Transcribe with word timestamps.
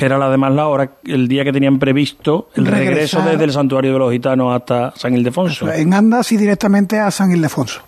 que 0.00 0.06
era 0.06 0.16
además 0.16 0.52
la 0.54 0.66
hora, 0.66 0.90
el 1.04 1.28
día 1.28 1.44
que 1.44 1.52
tenían 1.52 1.78
previsto 1.78 2.48
el 2.54 2.64
regreso 2.66 3.20
desde 3.22 3.44
el 3.44 3.52
santuario 3.52 3.92
de 3.92 3.98
los 3.98 4.10
gitanos 4.12 4.54
hasta 4.56 4.92
San 4.96 5.14
Ildefonso. 5.14 5.70
En 5.70 5.92
Andas 5.92 6.32
y 6.32 6.38
directamente 6.38 6.98
a 6.98 7.10
San 7.10 7.30
Ildefonso. 7.32 7.82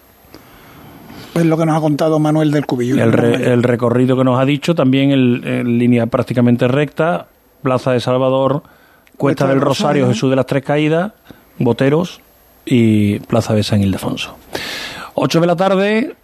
Es 1.34 1.46
lo 1.46 1.56
que 1.56 1.64
nos 1.64 1.74
ha 1.76 1.80
contado 1.80 2.18
Manuel 2.18 2.50
del 2.50 2.66
Cubillo. 2.66 3.02
El, 3.02 3.12
re- 3.12 3.50
el 3.52 3.62
recorrido 3.62 4.14
que 4.16 4.24
nos 4.24 4.38
ha 4.38 4.44
dicho, 4.44 4.74
también 4.74 5.10
el- 5.10 5.42
en 5.46 5.78
línea 5.78 6.04
prácticamente 6.06 6.68
recta, 6.68 7.28
Plaza 7.62 7.92
de 7.92 8.00
Salvador, 8.00 8.62
Cuesta 9.16 9.46
del 9.46 9.60
Rosario, 9.62 10.06
Jesús 10.08 10.28
de 10.28 10.36
las 10.36 10.44
Tres 10.46 10.62
Caídas, 10.62 11.12
Boteros 11.58 12.20
y 12.66 13.20
Plaza 13.20 13.54
de 13.54 13.62
San 13.62 13.80
Ildefonso. 13.80 14.36
8 15.14 15.40
de 15.40 15.46
la 15.46 15.56
tarde, 15.56 16.14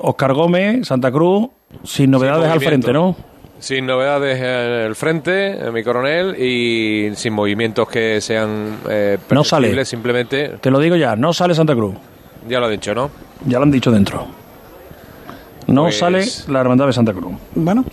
Oscar 0.00 0.34
Gómez, 0.34 0.86
Santa 0.86 1.10
Cruz, 1.10 1.48
sin 1.82 2.12
novedades 2.12 2.48
al 2.48 2.60
frente, 2.60 2.92
¿no? 2.92 3.16
Sin 3.62 3.86
novedades 3.86 4.38
en 4.38 4.44
el 4.86 4.96
frente, 4.96 5.56
mi 5.72 5.84
coronel, 5.84 6.34
y 6.36 7.12
sin 7.14 7.32
movimientos 7.32 7.88
que 7.88 8.20
sean 8.20 8.78
eh, 8.90 9.18
No 9.30 9.44
sale. 9.44 9.84
simplemente, 9.84 10.54
Te 10.60 10.68
lo 10.68 10.80
digo 10.80 10.96
ya, 10.96 11.14
no 11.14 11.32
sale 11.32 11.54
Santa 11.54 11.72
Cruz. 11.76 11.94
ya 12.48 12.58
lo 12.58 12.68
he 12.68 12.72
dicho, 12.72 12.92
¿no? 12.92 13.08
Ya 13.46 13.58
lo 13.58 13.62
han 13.64 13.70
dicho 13.70 13.92
dentro. 13.92 14.26
No 15.68 15.82
Pues- 15.84 15.98
sale 15.98 16.24
la 16.48 16.60
Hermandad 16.60 16.88
de 16.88 16.92
Santa 16.92 17.12
Cruz. 17.12 17.34
Bueno, 17.54 17.84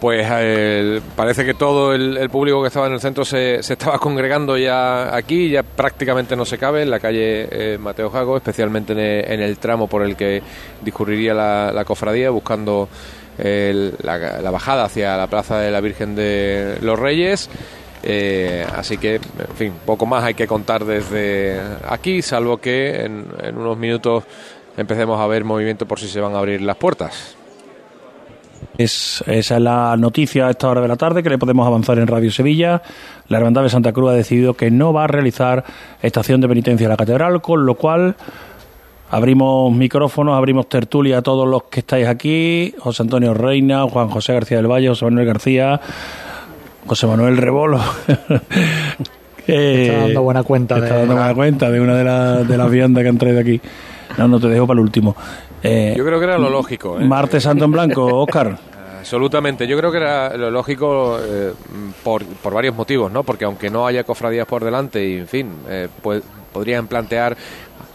Pues 0.00 0.26
eh, 0.30 1.00
parece 1.16 1.46
que 1.46 1.54
todo 1.54 1.94
el, 1.94 2.18
el 2.18 2.28
público 2.28 2.60
que 2.60 2.66
estaba 2.68 2.86
en 2.88 2.92
el 2.92 3.00
centro 3.00 3.24
se, 3.24 3.62
se 3.62 3.72
estaba 3.72 3.98
congregando 3.98 4.58
ya 4.58 5.16
aquí, 5.16 5.48
ya 5.48 5.62
prácticamente 5.62 6.36
no 6.36 6.44
se 6.44 6.58
cabe 6.58 6.82
en 6.82 6.90
la 6.90 7.00
calle 7.00 7.48
eh, 7.50 7.78
Mateo 7.80 8.10
Jago, 8.10 8.36
especialmente 8.36 8.92
en 8.92 8.98
el, 8.98 9.32
en 9.32 9.40
el 9.40 9.56
tramo 9.56 9.86
por 9.88 10.02
el 10.02 10.14
que 10.14 10.42
discurriría 10.84 11.32
la, 11.32 11.72
la 11.72 11.86
cofradía, 11.86 12.28
buscando 12.28 12.86
la, 13.38 14.50
bajada 14.50 14.84
hacia 14.84 15.16
la 15.16 15.26
Plaza 15.26 15.58
de 15.58 15.70
la 15.70 15.80
Virgen 15.80 16.14
de 16.14 16.78
los 16.80 16.98
Reyes. 16.98 17.50
Eh, 18.02 18.66
así 18.76 18.98
que, 18.98 19.14
en 19.14 19.56
fin, 19.56 19.72
poco 19.86 20.04
más 20.04 20.24
hay 20.24 20.34
que 20.34 20.46
contar 20.46 20.84
desde 20.84 21.58
aquí, 21.88 22.20
salvo 22.20 22.58
que 22.58 23.04
en, 23.04 23.26
en 23.42 23.56
unos 23.56 23.78
minutos 23.78 24.24
empecemos 24.76 25.18
a 25.20 25.26
ver 25.26 25.44
movimiento 25.44 25.86
por 25.86 25.98
si 25.98 26.08
se 26.08 26.20
van 26.20 26.34
a 26.34 26.38
abrir 26.38 26.60
las 26.60 26.76
puertas. 26.76 27.36
Es, 28.76 29.22
esa 29.26 29.56
es 29.56 29.62
la 29.62 29.96
noticia 29.96 30.48
a 30.48 30.50
esta 30.50 30.68
hora 30.68 30.80
de 30.80 30.88
la 30.88 30.96
tarde 30.96 31.22
que 31.22 31.30
le 31.30 31.38
podemos 31.38 31.66
avanzar 31.66 31.98
en 31.98 32.06
Radio 32.06 32.30
Sevilla. 32.30 32.82
La 33.28 33.38
Hermandad 33.38 33.62
de 33.62 33.68
Santa 33.68 33.92
Cruz 33.92 34.10
ha 34.10 34.14
decidido 34.14 34.54
que 34.54 34.70
no 34.70 34.92
va 34.92 35.04
a 35.04 35.06
realizar 35.06 35.64
estación 36.02 36.40
de 36.40 36.48
penitencia 36.48 36.84
en 36.84 36.90
la 36.90 36.96
catedral, 36.96 37.40
con 37.40 37.66
lo 37.66 37.76
cual 37.76 38.16
abrimos 39.16 39.72
micrófonos, 39.72 40.36
abrimos 40.36 40.68
tertulia 40.68 41.18
a 41.18 41.22
todos 41.22 41.46
los 41.48 41.64
que 41.64 41.80
estáis 41.80 42.06
aquí. 42.06 42.74
José 42.78 43.02
Antonio 43.04 43.32
Reina, 43.34 43.82
Juan 43.84 44.08
José 44.08 44.32
García 44.34 44.56
del 44.58 44.66
Valle, 44.70 44.88
José 44.88 45.04
Manuel 45.04 45.26
García, 45.26 45.80
José 46.86 47.06
Manuel 47.06 47.36
Rebolo. 47.36 47.80
Eh, 49.46 49.88
Está 49.88 49.98
dando 50.06 50.22
buena 50.22 50.42
cuenta 50.42 50.74
está 50.78 50.94
de- 50.94 50.98
dando 51.00 51.14
buena 51.16 51.34
cuenta 51.34 51.70
de 51.70 51.78
una 51.78 51.94
de, 51.96 52.04
las 52.04 52.48
de 52.48 52.56
las 52.56 52.70
viandas 52.70 53.02
que 53.02 53.08
han 53.10 53.18
traído 53.18 53.40
aquí. 53.40 53.60
No, 54.16 54.26
no 54.26 54.40
te 54.40 54.48
dejo 54.48 54.66
para 54.66 54.78
el 54.80 54.82
último. 54.84 55.14
Eh, 55.62 55.92
Yo 55.98 56.02
creo 56.02 56.18
que 56.18 56.24
era 56.24 56.38
lo 56.38 56.48
lógico. 56.48 56.98
¿eh? 56.98 57.04
Martes 57.04 57.42
Santo 57.42 57.66
en 57.66 57.72
Blanco, 57.72 58.06
Óscar. 58.06 58.56
Absolutamente, 59.00 59.66
yo 59.66 59.76
creo 59.76 59.92
que 59.92 59.98
era 59.98 60.34
lo 60.38 60.50
lógico 60.50 61.18
eh, 61.22 61.52
por, 62.02 62.24
por 62.24 62.54
varios 62.54 62.74
motivos, 62.74 63.12
¿no? 63.12 63.22
Porque 63.22 63.44
aunque 63.44 63.68
no 63.68 63.86
haya 63.86 64.02
cofradías 64.04 64.46
por 64.46 64.64
delante 64.64 65.06
y, 65.06 65.18
en 65.18 65.28
fin, 65.28 65.50
eh, 65.68 65.88
pues, 66.02 66.22
podrían 66.50 66.86
plantear 66.86 67.36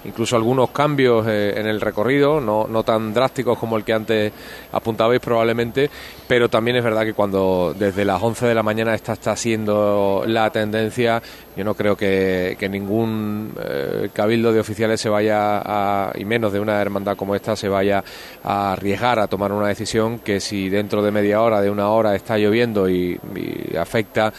incluso 0.05 0.35
algunos 0.35 0.69
cambios 0.71 1.25
eh, 1.27 1.53
en 1.57 1.67
el 1.67 1.81
recorrido, 1.81 2.39
no, 2.39 2.67
no 2.67 2.83
tan 2.83 3.13
drásticos 3.13 3.57
como 3.57 3.77
el 3.77 3.83
que 3.83 3.93
antes 3.93 4.33
apuntabais 4.71 5.19
probablemente, 5.19 5.89
pero 6.27 6.49
también 6.49 6.77
es 6.77 6.83
verdad 6.83 7.03
que 7.03 7.13
cuando 7.13 7.75
desde 7.77 8.05
las 8.05 8.21
11 8.21 8.47
de 8.47 8.55
la 8.55 8.63
mañana 8.63 8.93
esta 8.95 9.13
está 9.13 9.35
siendo 9.35 10.23
la 10.25 10.49
tendencia, 10.51 11.21
yo 11.55 11.65
no 11.65 11.73
creo 11.73 11.97
que, 11.97 12.55
ningún 12.69 13.51
eh, 13.59 14.09
cabildo 14.13 14.53
de 14.53 14.59
oficiales 14.59 15.01
se 15.01 15.09
vaya 15.09 15.61
a, 15.65 16.13
y 16.15 16.23
menos 16.23 16.53
de 16.53 16.59
una 16.59 16.81
hermandad 16.81 17.17
como 17.17 17.35
esta, 17.35 17.55
se 17.55 17.67
vaya 17.67 18.03
a 18.43 18.73
arriesgar 18.73 19.19
a 19.19 19.27
tomar 19.27 19.51
una 19.51 19.67
decisión 19.67 20.19
que 20.19 20.39
si 20.39 20.69
dentro 20.69 21.01
de 21.01 21.11
media 21.11 21.41
hora, 21.41 21.61
de 21.61 21.69
una 21.69 21.89
hora 21.89 22.15
está 22.15 22.37
lloviendo 22.37 22.87
y, 22.89 23.19
y 23.35 23.75
afecta 23.75 24.31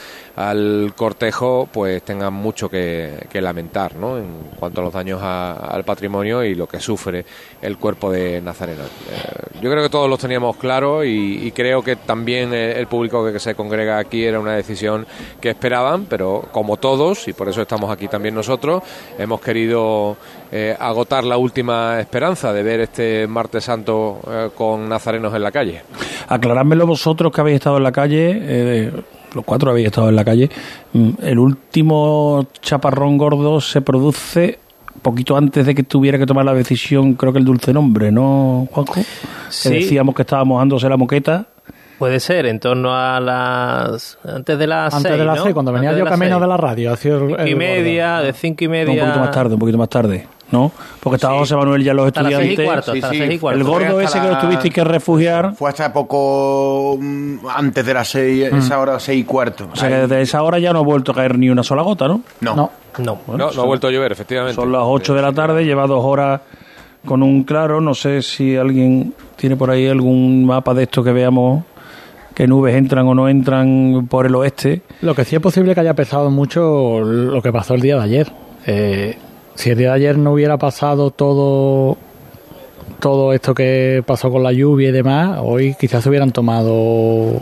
al 0.49 0.93
cortejo, 0.97 1.69
pues 1.71 2.03
tengan 2.03 2.33
mucho 2.33 2.69
que, 2.69 3.27
que 3.31 3.41
lamentar, 3.41 3.95
¿no? 3.97 4.17
En 4.19 4.27
cuanto 4.59 4.81
a 4.81 4.85
los 4.85 4.93
daños 4.93 5.21
a- 5.23 5.53
al 5.53 5.85
patrimonio 5.85 6.43
y 6.45 6.55
lo 6.55 6.67
que 6.67 6.81
sufre 6.81 7.25
el 7.61 7.77
cuerpo 7.77 8.11
de 8.11 8.41
Nazareno. 8.41 8.83
Eh, 8.85 9.59
yo 9.61 9.71
creo 9.71 9.83
que 9.83 9.91
todos 9.91 10.09
los 10.09 10.19
teníamos 10.19 10.57
claro 10.57 11.05
y, 11.05 11.53
creo 11.55 11.83
que 11.83 11.97
también 11.97 12.55
el 12.55 12.87
público 12.87 13.31
que 13.31 13.39
se 13.39 13.55
congrega 13.55 13.99
aquí 13.99 14.25
era 14.25 14.41
una 14.41 14.55
decisión 14.55 15.07
que 15.41 15.51
esperaban, 15.51 16.07
pero 16.07 16.49
como 16.53 16.77
todos, 16.79 17.29
y 17.29 17.33
por 17.33 17.49
eso 17.49 17.61
estamos 17.63 17.91
aquí 17.91 18.09
también 18.09 18.35
nosotros, 18.35 18.83
hemos 19.19 19.41
querido 19.41 20.17
eh, 20.53 20.77
agotar 20.79 21.25
la 21.25 21.37
última 21.37 22.01
esperanza 22.01 22.53
de 22.53 22.63
ver 22.63 22.81
este 22.81 23.27
martes 23.27 23.65
santo 23.65 24.21
eh, 24.29 24.51
con 24.55 24.89
nazarenos 24.89 25.35
en 25.35 25.43
la 25.43 25.51
calle. 25.53 25.83
Aclarádmelo 26.29 26.87
vosotros 26.87 27.33
que 27.33 27.41
habéis 27.41 27.57
estado 27.57 27.77
en 27.77 27.83
la 27.83 27.93
calle, 27.93 28.93
los 29.35 29.45
cuatro 29.45 29.71
habéis 29.71 29.87
estado 29.89 30.09
en 30.09 30.17
la 30.17 30.25
calle. 30.25 30.51
Mm, 30.93 31.11
El 31.23 31.39
último 31.39 32.47
chaparrón 32.61 33.17
gordo 33.19 33.61
se 33.61 33.81
produce 33.81 34.59
poquito 35.03 35.37
antes 35.37 35.65
de 35.65 35.75
que 35.75 35.83
tuviera 35.83 36.19
que 36.19 36.27
tomar 36.27 36.45
la 36.45 36.53
decisión, 36.55 37.15
creo 37.15 37.33
que 37.33 37.39
el 37.39 37.45
dulce 37.45 37.73
nombre, 37.73 38.13
¿no, 38.13 38.69
Juanjo? 38.71 39.01
Sí. 39.49 39.69
Que 39.71 39.75
decíamos 39.77 40.15
que 40.15 40.23
estábamos 40.23 40.59
dándose 40.61 40.89
la 40.89 40.97
moqueta. 40.97 41.47
Puede 41.99 42.19
ser, 42.19 42.47
en 42.47 42.59
torno 42.61 42.95
a 42.97 43.21
las... 43.21 44.19
Antes 44.25 44.59
de 44.59 44.67
las 44.67 44.95
Antes 44.95 45.11
seis, 45.11 45.19
de 45.19 45.25
las 45.27 45.37
¿no? 45.37 45.43
seis, 45.43 45.53
cuando 45.55 45.71
venía 45.73 45.91
Antes 45.91 45.99
yo 46.01 46.05
de 46.07 46.11
camino 46.11 46.37
seis. 46.37 46.41
de 46.43 46.47
la 46.49 46.57
radio. 46.57 46.93
hacia 46.93 47.15
el- 47.15 47.21
Cinco 47.29 47.37
el 47.41 47.49
y 47.49 47.55
media, 47.55 48.13
gordo. 48.15 48.27
de 48.27 48.33
cinco 48.33 48.65
y 48.65 48.67
No, 48.67 48.71
media... 48.73 48.93
un 48.93 48.99
poquito 49.01 49.21
más 49.21 49.31
tarde, 49.31 49.55
un 49.55 49.61
poquito 49.61 49.79
más 49.79 49.89
tarde, 49.91 50.27
¿no? 50.53 50.73
Porque 51.01 51.17
estaba 51.17 51.39
José 51.39 51.57
Manuel 51.57 51.83
ya 51.85 51.91
en 51.93 51.97
los 51.97 52.07
Hasta 52.07 52.23
las 52.23 52.33
seis 52.35 52.47
y 52.47 52.51
estudiantes. 52.51 52.67
cuarto, 52.85 52.93
hasta 52.93 53.01
las 53.07 53.11
Sí, 53.11 53.17
sí. 53.17 53.23
seis 53.27 53.35
y 53.35 53.39
cuarto. 53.39 53.59
El 53.61 53.65
gordo 53.67 54.01
ese 54.01 54.21
que 54.21 54.27
os 54.27 54.33
la- 54.33 54.41
tuvisteis 54.41 54.75
que 54.75 54.85
refugiar. 54.85 55.55
Fue 55.55 55.71
hasta 55.71 55.93
poco 55.93 56.99
mm, 57.01 57.37
antes 57.55 57.87
de 57.87 57.95
las 57.95 58.09
seis, 58.09 58.45
esa 58.53 58.79
hora 58.81 58.99
seis 59.01 59.21
y 59.21 59.25
cuarto. 59.25 59.69
O 59.73 59.77
sea 59.77 59.89
que 59.89 59.95
desde 59.97 60.23
esa 60.23 60.43
hora 60.43 60.59
ya 60.59 60.73
no 60.73 60.81
ha 60.81 60.83
vuelto 60.83 61.13
a 61.13 61.15
caer 61.15 61.39
ni 61.39 61.49
una 61.51 61.63
sola 61.63 61.83
gota, 61.83 62.09
¿no? 62.09 62.23
No. 62.41 62.55
No, 62.55 62.71
No. 62.99 63.19
no, 63.37 63.51
no 63.53 63.63
ha 63.63 63.65
vuelto 63.65 63.87
a 63.87 63.91
llover, 63.91 64.13
efectivamente. 64.13 64.55
Son 64.57 64.73
las 64.73 64.83
8 64.85 65.15
de 65.15 65.23
la 65.23 65.33
tarde, 65.33 65.65
lleva 65.65 65.87
dos 65.87 66.05
horas 66.05 66.41
con 67.07 67.23
un 67.23 67.45
claro. 67.45 67.81
No 67.81 67.95
sé 67.95 68.21
si 68.23 68.57
alguien 68.57 69.15
tiene 69.37 69.57
por 69.57 69.71
ahí 69.71 69.87
algún 69.87 70.45
mapa 70.45 70.75
de 70.75 70.83
esto 70.83 71.03
que 71.05 71.13
veamos 71.13 71.65
qué 72.35 72.47
nubes 72.47 72.75
entran 72.75 73.07
o 73.07 73.15
no 73.15 73.29
entran 73.29 74.07
por 74.11 74.27
el 74.27 74.35
oeste. 74.35 74.83
Lo 75.03 75.15
que 75.15 75.25
sí 75.25 75.37
es 75.37 75.41
posible 75.43 75.75
que 75.75 75.81
haya 75.81 75.95
pesado 75.95 76.31
mucho 76.31 77.01
lo 77.01 77.41
que 77.41 77.53
pasó 77.53 77.75
el 77.75 77.81
día 77.81 77.97
de 77.97 78.03
ayer. 78.03 78.33
Eh, 78.67 79.19
si 79.61 79.71
el 79.71 79.79
día 79.79 79.89
de 79.89 79.95
ayer 79.95 80.19
no 80.19 80.33
hubiera 80.33 80.57
pasado 80.59 81.11
todo 81.11 81.97
todo 82.99 83.33
esto 83.33 83.55
que 83.55 84.03
pasó 84.05 84.31
con 84.31 84.43
la 84.43 84.53
lluvia 84.53 84.91
y 84.91 84.93
demás, 84.93 85.39
hoy 85.43 85.75
quizás 85.81 86.03
se 86.03 86.11
hubieran 86.11 86.33
tomado 86.33 86.71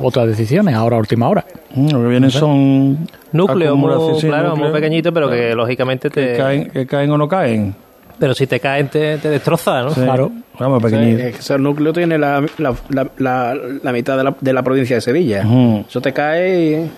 otras 0.01 0.29
decisiones, 0.29 0.75
ahora 0.77 0.97
a 0.97 1.01
última 1.01 1.29
hora. 1.29 1.45
Mm, 1.75 1.91
Lo 1.91 2.01
que 2.03 2.07
vienen 2.07 2.31
son 2.31 3.09
Núcleo, 3.33 3.75
muy, 3.77 3.93
sí, 4.21 4.29
claro, 4.29 4.51
muy 4.51 4.67
núcleos 4.67 4.73
pequeñito, 4.73 5.13
pero 5.13 5.29
que 5.29 5.55
lógicamente 5.57 6.11
que 6.11 6.21
te... 6.27 6.37
caen, 6.37 6.71
que 6.71 6.87
caen 6.87 7.11
o 7.11 7.19
no 7.19 7.27
caen. 7.27 7.75
Pero 8.21 8.35
si 8.35 8.47
te 8.47 8.61
caen 8.61 8.89
te, 8.89 9.19
te 9.19 9.29
destroza, 9.31 9.83
¿no? 9.83 9.91
Sí. 9.91 10.01
Claro. 10.01 10.31
Vamos, 10.61 10.81
pequeñito. 10.83 11.23
es 11.23 11.35
que 11.35 11.41
ese 11.41 11.59
núcleo 11.59 11.93
tiene 11.93 12.19
la, 12.19 12.45
la, 12.59 12.75
la, 12.91 13.09
la- 13.19 13.57
la 13.83 13.93
mitad 13.93 14.17
de 14.17 14.25
la, 14.25 14.35
de 14.41 14.53
la 14.53 14.63
provincia 14.63 14.97
de 14.97 15.01
Sevilla. 15.03 15.43
Ujú. 15.45 15.85
Eso 15.89 16.01
te 16.01 16.13
cae 16.13 16.65
y... 16.85 16.91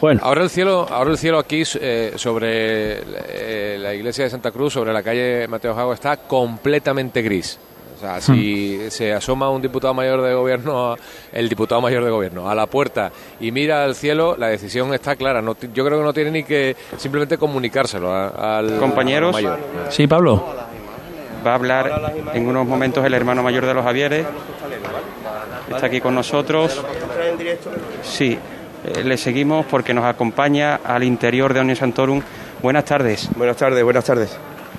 Bueno, 0.00 0.20
Ahora 0.22 0.42
el 0.44 0.50
cielo, 0.50 0.86
ahora 0.90 1.10
el 1.10 1.18
cielo 1.18 1.38
aquí 1.38 1.62
eh, 1.80 2.12
sobre 2.16 3.00
eh, 3.02 3.76
la 3.80 3.94
iglesia 3.94 4.24
de 4.24 4.30
Santa 4.30 4.50
Cruz, 4.52 4.72
sobre 4.72 4.92
la 4.92 5.02
calle 5.02 5.48
Mateo 5.48 5.74
Jago, 5.74 5.92
está 5.92 6.16
completamente 6.16 7.20
gris. 7.22 7.58
O 7.96 8.00
sea, 8.00 8.20
si 8.20 8.90
se 8.90 9.12
asoma 9.12 9.50
un 9.50 9.60
diputado 9.60 9.92
mayor 9.92 10.22
de 10.22 10.32
gobierno, 10.32 10.92
a- 10.92 10.96
el 11.32 11.48
diputado 11.48 11.80
mayor 11.80 12.04
de 12.04 12.10
gobierno, 12.10 12.48
a 12.48 12.54
la 12.54 12.66
puerta 12.66 13.10
y 13.40 13.50
mira 13.50 13.82
al 13.82 13.96
cielo, 13.96 14.36
la 14.38 14.46
decisión 14.46 14.94
está 14.94 15.16
clara. 15.16 15.42
No 15.42 15.56
yo 15.74 15.84
creo 15.84 15.98
que 15.98 16.04
no 16.04 16.12
tiene 16.12 16.30
ni 16.30 16.44
que 16.44 16.76
simplemente 16.96 17.36
comunicárselo 17.38 18.12
a- 18.12 18.58
al 18.58 18.78
Compañeros. 18.78 19.32
mayor. 19.32 19.58
Sí, 19.88 20.06
Pablo. 20.06 20.44
Va 21.44 21.52
a 21.52 21.54
hablar 21.56 22.12
en 22.34 22.46
unos 22.46 22.66
momentos 22.68 23.04
el 23.04 23.14
hermano 23.14 23.42
mayor 23.42 23.66
de 23.66 23.74
los 23.74 23.82
Javieres. 23.84 24.24
Está 25.68 25.86
aquí 25.86 26.00
con 26.00 26.14
nosotros. 26.14 26.80
Sí, 28.02 28.38
eh, 28.94 29.04
le 29.04 29.16
seguimos 29.16 29.66
porque 29.66 29.94
nos 29.94 30.04
acompaña 30.04 30.80
al 30.84 31.04
interior 31.04 31.52
de 31.52 31.60
Omnia 31.60 31.76
Santorum. 31.76 32.22
Buenas 32.62 32.84
tardes. 32.84 33.28
Buenas 33.36 33.56
tardes, 33.56 33.84
buenas 33.84 34.04
tardes. 34.04 34.36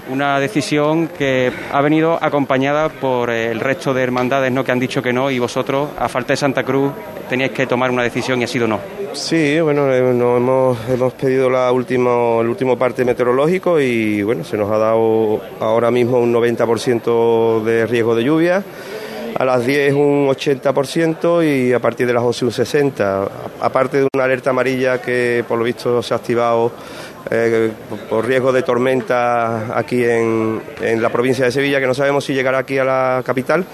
Una 0.10 0.40
decisión 0.40 1.08
que 1.08 1.52
ha 1.72 1.82
venido 1.82 2.18
acompañada 2.20 2.90
por 2.90 3.30
eh, 3.30 3.52
el 3.52 3.60
resto 3.60 3.94
de 3.94 4.02
hermandades 4.02 4.52
¿no? 4.52 4.64
que 4.64 4.72
han 4.72 4.80
dicho 4.80 5.04
que 5.04 5.14
no 5.14 5.30
y 5.30 5.38
vosotros, 5.38 5.90
a 6.00 6.10
falta 6.10 6.34
de 6.34 6.38
Santa 6.38 6.64
Cruz, 6.64 6.92
teníais 7.30 7.52
que 7.52 7.68
tomar 7.68 7.92
una 7.92 8.02
decisión 8.02 8.42
y 8.42 8.46
ha 8.46 8.48
sido 8.48 8.68
no. 8.68 8.80
Sí, 9.14 9.60
bueno, 9.60 9.92
eh, 9.94 10.02
nos 10.02 10.38
hemos, 10.38 10.90
hemos 10.90 11.14
pedido 11.14 11.50
la 11.50 11.72
última, 11.72 12.40
el 12.42 12.48
último 12.48 12.78
parte 12.78 13.06
meteorológico 13.06 13.80
y 13.80 14.24
bueno, 14.24 14.44
se 14.44 14.58
nos 14.58 14.72
ha 14.72 14.78
dado 14.78 15.42
ahora 15.60 15.92
mismo 15.92 16.20
un 16.20 16.34
90% 16.34 17.64
de 17.64 17.86
riesgo 17.86 18.16
de 18.16 18.24
lluvia. 18.24 18.64
A 19.39 19.45
las 19.45 19.65
10 19.65 19.94
un 19.95 20.27
80% 20.27 21.44
y 21.44 21.74
a 21.74 21.80
partir 21.80 22.06
de 22.06 22.13
las 22.13 22.21
11 22.24 22.45
un 22.45 22.51
60%. 22.51 23.01
A- 23.01 23.27
Aparte 23.65 23.97
de 24.01 24.07
una 24.13 24.24
alerta 24.25 24.51
amarilla 24.51 25.01
que 25.01 25.44
por 25.47 25.57
lo 25.57 25.63
visto 25.65 26.01
se 26.03 26.13
ha 26.13 26.18
activado 26.18 26.71
eh, 27.31 27.71
por 28.09 28.25
riesgo 28.25 28.51
de 28.53 28.62
tormenta 28.63 29.77
aquí 29.77 30.03
en, 30.03 30.62
en 30.81 31.01
la 31.01 31.09
provincia 31.09 31.45
de 31.45 31.51
Sevilla, 31.51 31.80
que 31.80 31.88
no 31.88 31.94
sabemos 31.94 32.24
si 32.25 32.33
llegará 32.33 32.59
aquí 32.59 32.77
a 32.77 32.83
la 32.83 33.24
capital. 33.25 33.65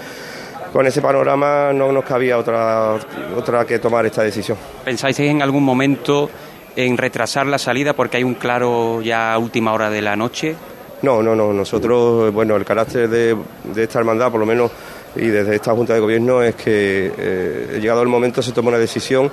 Con 0.72 0.86
ese 0.86 1.00
panorama 1.00 1.72
no 1.72 1.90
nos 1.92 2.04
cabía 2.04 2.36
otra, 2.38 2.94
otra 3.36 3.64
que 3.64 3.78
tomar 3.78 4.04
esta 4.06 4.22
decisión. 4.22 4.58
¿Pensáis 4.84 5.18
en 5.20 5.40
algún 5.42 5.62
momento 5.64 6.28
en 6.74 6.96
retrasar 6.98 7.46
la 7.46 7.58
salida 7.58 7.92
porque 7.94 8.18
hay 8.18 8.24
un 8.24 8.34
claro 8.34 9.00
ya 9.00 9.32
a 9.32 9.38
última 9.38 9.72
hora 9.72 9.88
de 9.88 10.02
la 10.02 10.16
noche? 10.16 10.54
No, 11.02 11.22
no, 11.22 11.34
no. 11.34 11.52
Nosotros, 11.52 12.32
bueno, 12.32 12.56
el 12.56 12.64
carácter 12.64 13.08
de, 13.08 13.36
de 13.72 13.82
esta 13.84 14.00
hermandad, 14.00 14.30
por 14.30 14.40
lo 14.40 14.46
menos, 14.46 14.70
y 15.16 15.26
desde 15.28 15.56
esta 15.56 15.72
Junta 15.72 15.94
de 15.94 16.00
Gobierno, 16.00 16.42
es 16.42 16.54
que 16.54 17.12
eh, 17.16 17.78
llegado 17.80 18.02
el 18.02 18.08
momento 18.08 18.42
se 18.42 18.52
toma 18.52 18.68
una 18.68 18.78
decisión, 18.78 19.30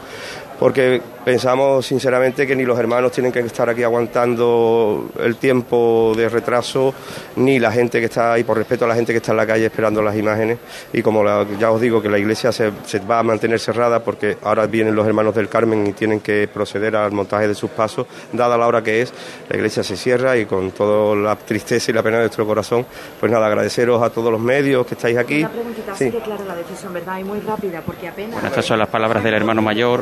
porque 0.63 1.01
pensamos 1.25 1.85
sinceramente 1.85 2.47
que 2.47 2.55
ni 2.55 2.63
los 2.63 2.79
hermanos 2.79 3.11
tienen 3.11 3.33
que 3.33 3.39
estar 3.41 3.67
aquí 3.69 3.83
aguantando 3.83 5.09
el 5.19 5.35
tiempo 5.35 6.13
de 6.15 6.29
retraso, 6.29 6.93
ni 7.35 7.59
la 7.59 7.69
gente 7.69 7.99
que 7.99 8.05
está 8.05 8.31
ahí, 8.31 8.45
por 8.45 8.55
respeto 8.57 8.85
a 8.85 8.87
la 8.87 8.95
gente 8.95 9.11
que 9.11 9.17
está 9.17 9.31
en 9.31 9.37
la 9.39 9.45
calle 9.45 9.65
esperando 9.65 10.01
las 10.01 10.15
imágenes. 10.15 10.59
Y 10.93 11.01
como 11.01 11.21
la- 11.21 11.45
ya 11.59 11.69
os 11.69 11.81
digo 11.81 12.01
que 12.01 12.07
la 12.07 12.17
iglesia 12.17 12.53
se, 12.53 12.71
se 12.85 12.99
va 12.99 13.19
a 13.19 13.23
mantener 13.23 13.59
cerrada, 13.59 14.01
porque 14.05 14.37
ahora 14.41 14.65
vienen 14.65 14.95
los 14.95 15.05
hermanos 15.05 15.35
del 15.35 15.49
Carmen 15.49 15.85
y 15.85 15.91
tienen 15.91 16.21
que 16.21 16.47
proceder 16.47 16.95
al 16.95 17.11
montaje 17.11 17.45
de 17.49 17.55
sus 17.55 17.69
pasos, 17.71 18.07
dada 18.31 18.57
la 18.57 18.65
hora 18.65 18.81
que 18.81 19.01
es, 19.01 19.13
la 19.49 19.57
iglesia 19.57 19.83
se 19.83 19.97
cierra 19.97 20.37
y 20.37 20.45
con 20.45 20.71
toda 20.71 21.13
la 21.13 21.35
tristeza 21.35 21.91
y 21.91 21.93
la 21.93 22.03
pena 22.03 22.19
de 22.19 22.23
nuestro 22.23 22.47
corazón, 22.47 22.85
pues 23.19 23.29
nada, 23.29 23.47
agradeceros 23.47 24.01
a 24.01 24.09
todos 24.11 24.31
los 24.31 24.39
medios 24.39 24.87
que 24.87 24.93
estáis 24.95 25.17
aquí. 25.17 25.39
Una 25.39 25.49
preguntita, 25.49 25.93
Sí. 25.95 26.05
sí. 26.05 26.11
que 26.11 26.19
clara 26.19 26.43
la 26.45 26.55
decisión, 26.55 26.93
¿verdad? 26.93 27.19
Y 27.19 27.25
muy 27.25 27.41
rápida, 27.41 27.81
porque 27.85 28.07
apenas... 28.07 28.31
Bueno, 28.35 28.47
estas 28.47 28.63
son 28.63 28.79
las 28.79 28.87
palabras 28.87 29.21
del 29.21 29.33
hermano 29.33 29.61
mayor. 29.61 30.01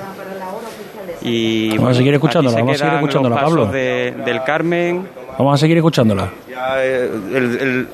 Y 1.21 1.77
Vamos 1.77 1.91
a 1.91 1.93
seguir 1.95 2.13
escuchándola, 2.15 2.57
vamos 2.59 2.75
a 2.75 2.77
seguir 2.79 2.93
escuchándola, 2.95 3.35
Pablo. 3.35 3.65
de- 3.67 4.13
del 4.25 4.43
Carmen. 4.43 5.07
Vamos 5.37 5.55
a 5.55 5.57
seguir 5.57 5.77
escuchándola. 5.77 6.31
Eh, 6.77 7.85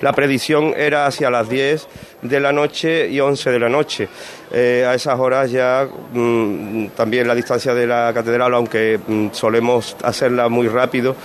la 0.00 0.12
predicción 0.12 0.74
era 0.76 1.06
hacia 1.06 1.30
las 1.30 1.48
10 1.48 1.88
de 2.22 2.40
la 2.40 2.52
noche 2.52 3.08
y 3.08 3.18
11 3.20 3.50
de 3.50 3.58
la 3.58 3.68
noche. 3.68 4.08
Eh, 4.52 4.84
a 4.86 4.94
esas 4.94 5.18
horas 5.18 5.50
ya 5.50 5.88
mm, 6.12 6.88
también 6.88 7.26
la 7.26 7.34
distancia 7.34 7.74
de 7.74 7.86
la 7.86 8.12
catedral, 8.12 8.54
aunque 8.54 9.00
mm, 9.04 9.28
solemos 9.32 9.96
hacerla 10.02 10.48
muy 10.48 10.68
rápido, 10.68 11.16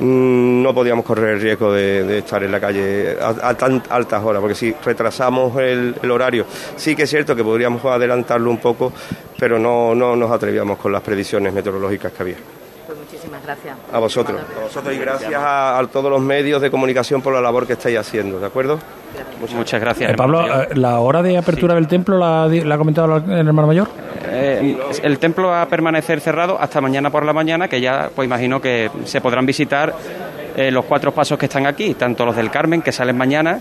mm, 0.00 0.62
no 0.62 0.72
podíamos 0.72 1.04
correr 1.04 1.34
el 1.34 1.40
riesgo 1.40 1.72
de, 1.72 2.18
estar 2.18 2.42
en 2.42 2.52
la 2.52 2.60
calle 2.60 3.16
a, 3.20 3.48
a 3.48 3.54
tan 3.54 3.82
altas 3.90 4.22
horas, 4.22 4.40
porque 4.40 4.54
si 4.54 4.72
retrasamos 4.84 5.58
el, 5.58 5.96
el 6.00 6.10
horario, 6.10 6.46
sí 6.76 6.94
que 6.94 7.02
es 7.02 7.10
cierto 7.10 7.34
que 7.34 7.42
podríamos 7.42 7.84
adelantarlo 7.84 8.50
un 8.50 8.58
poco, 8.58 8.92
pero 9.38 9.58
no, 9.58 9.94
no 9.94 10.14
nos 10.14 10.30
atrevíamos 10.30 10.78
con 10.78 10.92
las 10.92 11.02
predicciones 11.02 11.52
meteorológicas 11.52 12.12
que 12.12 12.22
había. 12.22 12.36
Muchísimas 13.36 13.42
gracias. 13.42 13.76
A 13.92 13.98
vosotros. 13.98 14.40
A 14.56 14.62
vosotros 14.62 14.94
y 14.94 14.98
gracias 14.98 15.34
a, 15.34 15.78
a 15.78 15.86
todos 15.86 16.10
los 16.10 16.20
medios 16.20 16.62
de 16.62 16.70
comunicación 16.70 17.22
por 17.22 17.34
la 17.34 17.40
labor 17.40 17.66
que 17.66 17.74
estáis 17.74 17.98
haciendo, 17.98 18.40
¿de 18.40 18.46
acuerdo? 18.46 18.78
Muchas 19.54 19.80
gracias. 19.80 20.10
Eh, 20.10 20.14
Pablo, 20.14 20.62
eh, 20.62 20.68
¿la 20.74 21.00
hora 21.00 21.22
de 21.22 21.38
apertura 21.38 21.74
del 21.74 21.88
templo 21.88 22.18
la, 22.18 22.46
la 22.46 22.74
ha 22.74 22.78
comentado 22.78 23.16
el 23.16 23.46
hermano 23.46 23.66
mayor? 23.68 23.88
Eh, 24.28 24.76
el 25.02 25.18
templo 25.18 25.48
va 25.48 25.62
a 25.62 25.66
permanecer 25.68 26.20
cerrado 26.20 26.60
hasta 26.60 26.80
mañana 26.80 27.10
por 27.10 27.24
la 27.24 27.32
mañana, 27.32 27.68
que 27.68 27.80
ya 27.80 28.10
pues 28.14 28.26
imagino 28.26 28.60
que 28.60 28.90
se 29.04 29.20
podrán 29.20 29.46
visitar 29.46 29.94
eh, 30.56 30.70
los 30.70 30.84
cuatro 30.84 31.12
pasos 31.12 31.38
que 31.38 31.46
están 31.46 31.66
aquí, 31.66 31.94
tanto 31.94 32.24
los 32.24 32.36
del 32.36 32.50
Carmen, 32.50 32.82
que 32.82 32.92
salen 32.92 33.16
mañana, 33.16 33.58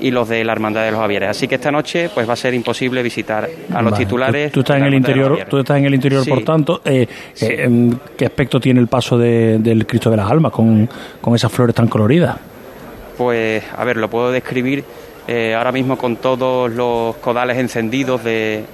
y 0.00 0.10
los 0.10 0.28
de 0.28 0.44
la 0.44 0.52
Hermandad 0.52 0.84
de 0.84 0.90
los 0.90 1.00
Javieres. 1.00 1.28
Así 1.30 1.46
que 1.48 1.56
esta 1.56 1.70
noche 1.70 2.10
pues 2.12 2.28
va 2.28 2.32
a 2.32 2.36
ser 2.36 2.54
imposible 2.54 3.02
visitar 3.02 3.48
a 3.72 3.82
los 3.82 3.92
Vale. 3.92 4.04
titulares. 4.04 4.52
Tú, 4.52 4.54
tú 4.54 4.60
estás 4.60 4.76
en 4.78 4.84
el 4.84 4.94
interior, 4.94 5.38
tú 5.48 5.58
estás 5.58 5.78
en 5.78 5.84
el 5.86 5.94
interior, 5.94 6.24
Sí. 6.24 6.30
por 6.30 6.42
tanto. 6.44 6.80
eh, 6.84 7.06
eh, 7.40 7.56
em, 7.64 7.96
¿Qué 8.16 8.26
aspecto 8.26 8.58
tiene 8.60 8.80
el 8.80 8.88
paso 8.88 9.18
de- 9.18 9.58
del 9.58 9.86
Cristo 9.86 10.10
de 10.10 10.16
las 10.16 10.30
Almas 10.30 10.52
con, 10.52 10.88
con 11.20 11.34
esas 11.34 11.52
flores 11.52 11.74
tan 11.74 11.88
coloridas? 11.88 12.36
Pues, 13.16 13.62
a 13.76 13.84
ver, 13.84 13.96
lo 13.96 14.08
puedo 14.08 14.32
describir 14.32 14.84
eh, 15.28 15.54
ahora 15.54 15.72
mismo 15.72 15.96
con 15.98 16.16
todos 16.16 16.70
los 16.72 17.16
codales 17.16 17.58
encendidos 17.58 18.24
de, 18.24 18.64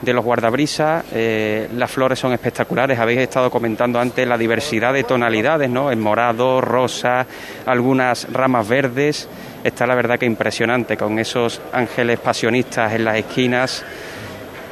de 0.00 0.12
los 0.14 0.24
guardabrisas. 0.24 1.04
eh, 1.12 1.68
las 1.76 1.90
flores 1.90 2.18
son 2.18 2.32
espectaculares. 2.32 2.98
Habéis 2.98 3.18
estado 3.20 3.50
comentando 3.50 3.98
antes 3.98 4.26
la 4.26 4.38
diversidad 4.38 4.92
de 4.94 5.02
tonalidades, 5.04 5.68
¿no? 5.68 5.90
En 5.90 6.00
morado, 6.00 6.60
rosa, 6.60 7.26
algunas 7.66 8.32
ramas 8.32 8.68
verdes. 8.68 9.28
Está 9.66 9.84
la 9.84 9.96
verdad 9.96 10.16
que 10.16 10.26
impresionante 10.26 10.96
con 10.96 11.18
esos 11.18 11.60
ángeles 11.72 12.20
pasionistas 12.20 12.92
en 12.92 13.04
las 13.04 13.16
esquinas. 13.16 13.84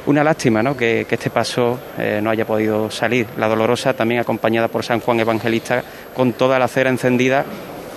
Una 0.05 0.23
lástima 0.23 0.63
¿no? 0.63 0.77
que, 0.77 1.05
este 1.09 1.29
paso 1.29 1.77
eh, 1.97 2.21
no 2.23 2.29
haya 2.29 2.45
podido 2.45 2.89
salir. 2.89 3.27
La 3.35 3.49
dolorosa 3.49 3.93
también 3.93 4.21
acompañada 4.21 4.69
por 4.69 4.85
San 4.85 5.01
Juan 5.01 5.19
Evangelista 5.19 5.83
con 6.15 6.31
toda 6.31 6.57
la 6.57 6.69
cera 6.69 6.89
encendida 6.89 7.43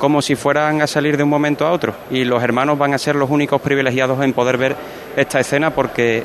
como 0.01 0.21
si 0.21 0.35
fueran 0.35 0.83
a 0.83 0.89
salir 0.89 1.17
de 1.17 1.23
un 1.23 1.29
momento 1.29 1.69
a 1.69 1.71
otro. 1.71 1.95
Y 2.11 2.25
los 2.25 2.43
hermanos 2.43 2.77
van 2.77 2.95
a 2.95 2.99
ser 2.99 3.15
los 3.15 3.31
únicos 3.31 3.61
privilegiados 3.61 4.21
en 4.25 4.33
poder 4.33 4.59
ver 4.59 4.75
esta 5.15 5.39
escena 5.39 5.71
porque 5.71 6.25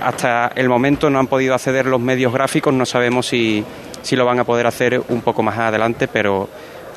hasta 0.00 0.50
el 0.56 0.68
momento 0.68 1.10
no 1.10 1.20
han 1.20 1.28
podido 1.28 1.54
acceder 1.54 1.86
los 1.86 2.00
medios 2.00 2.32
gráficos, 2.32 2.74
no 2.74 2.84
sabemos 2.84 3.28
si, 3.28 3.64
si 4.02 4.16
lo 4.16 4.24
van 4.24 4.40
a 4.40 4.44
poder 4.44 4.66
hacer 4.66 5.00
un 5.10 5.20
poco 5.20 5.44
más 5.44 5.56
adelante, 5.58 6.08
pero 6.08 6.48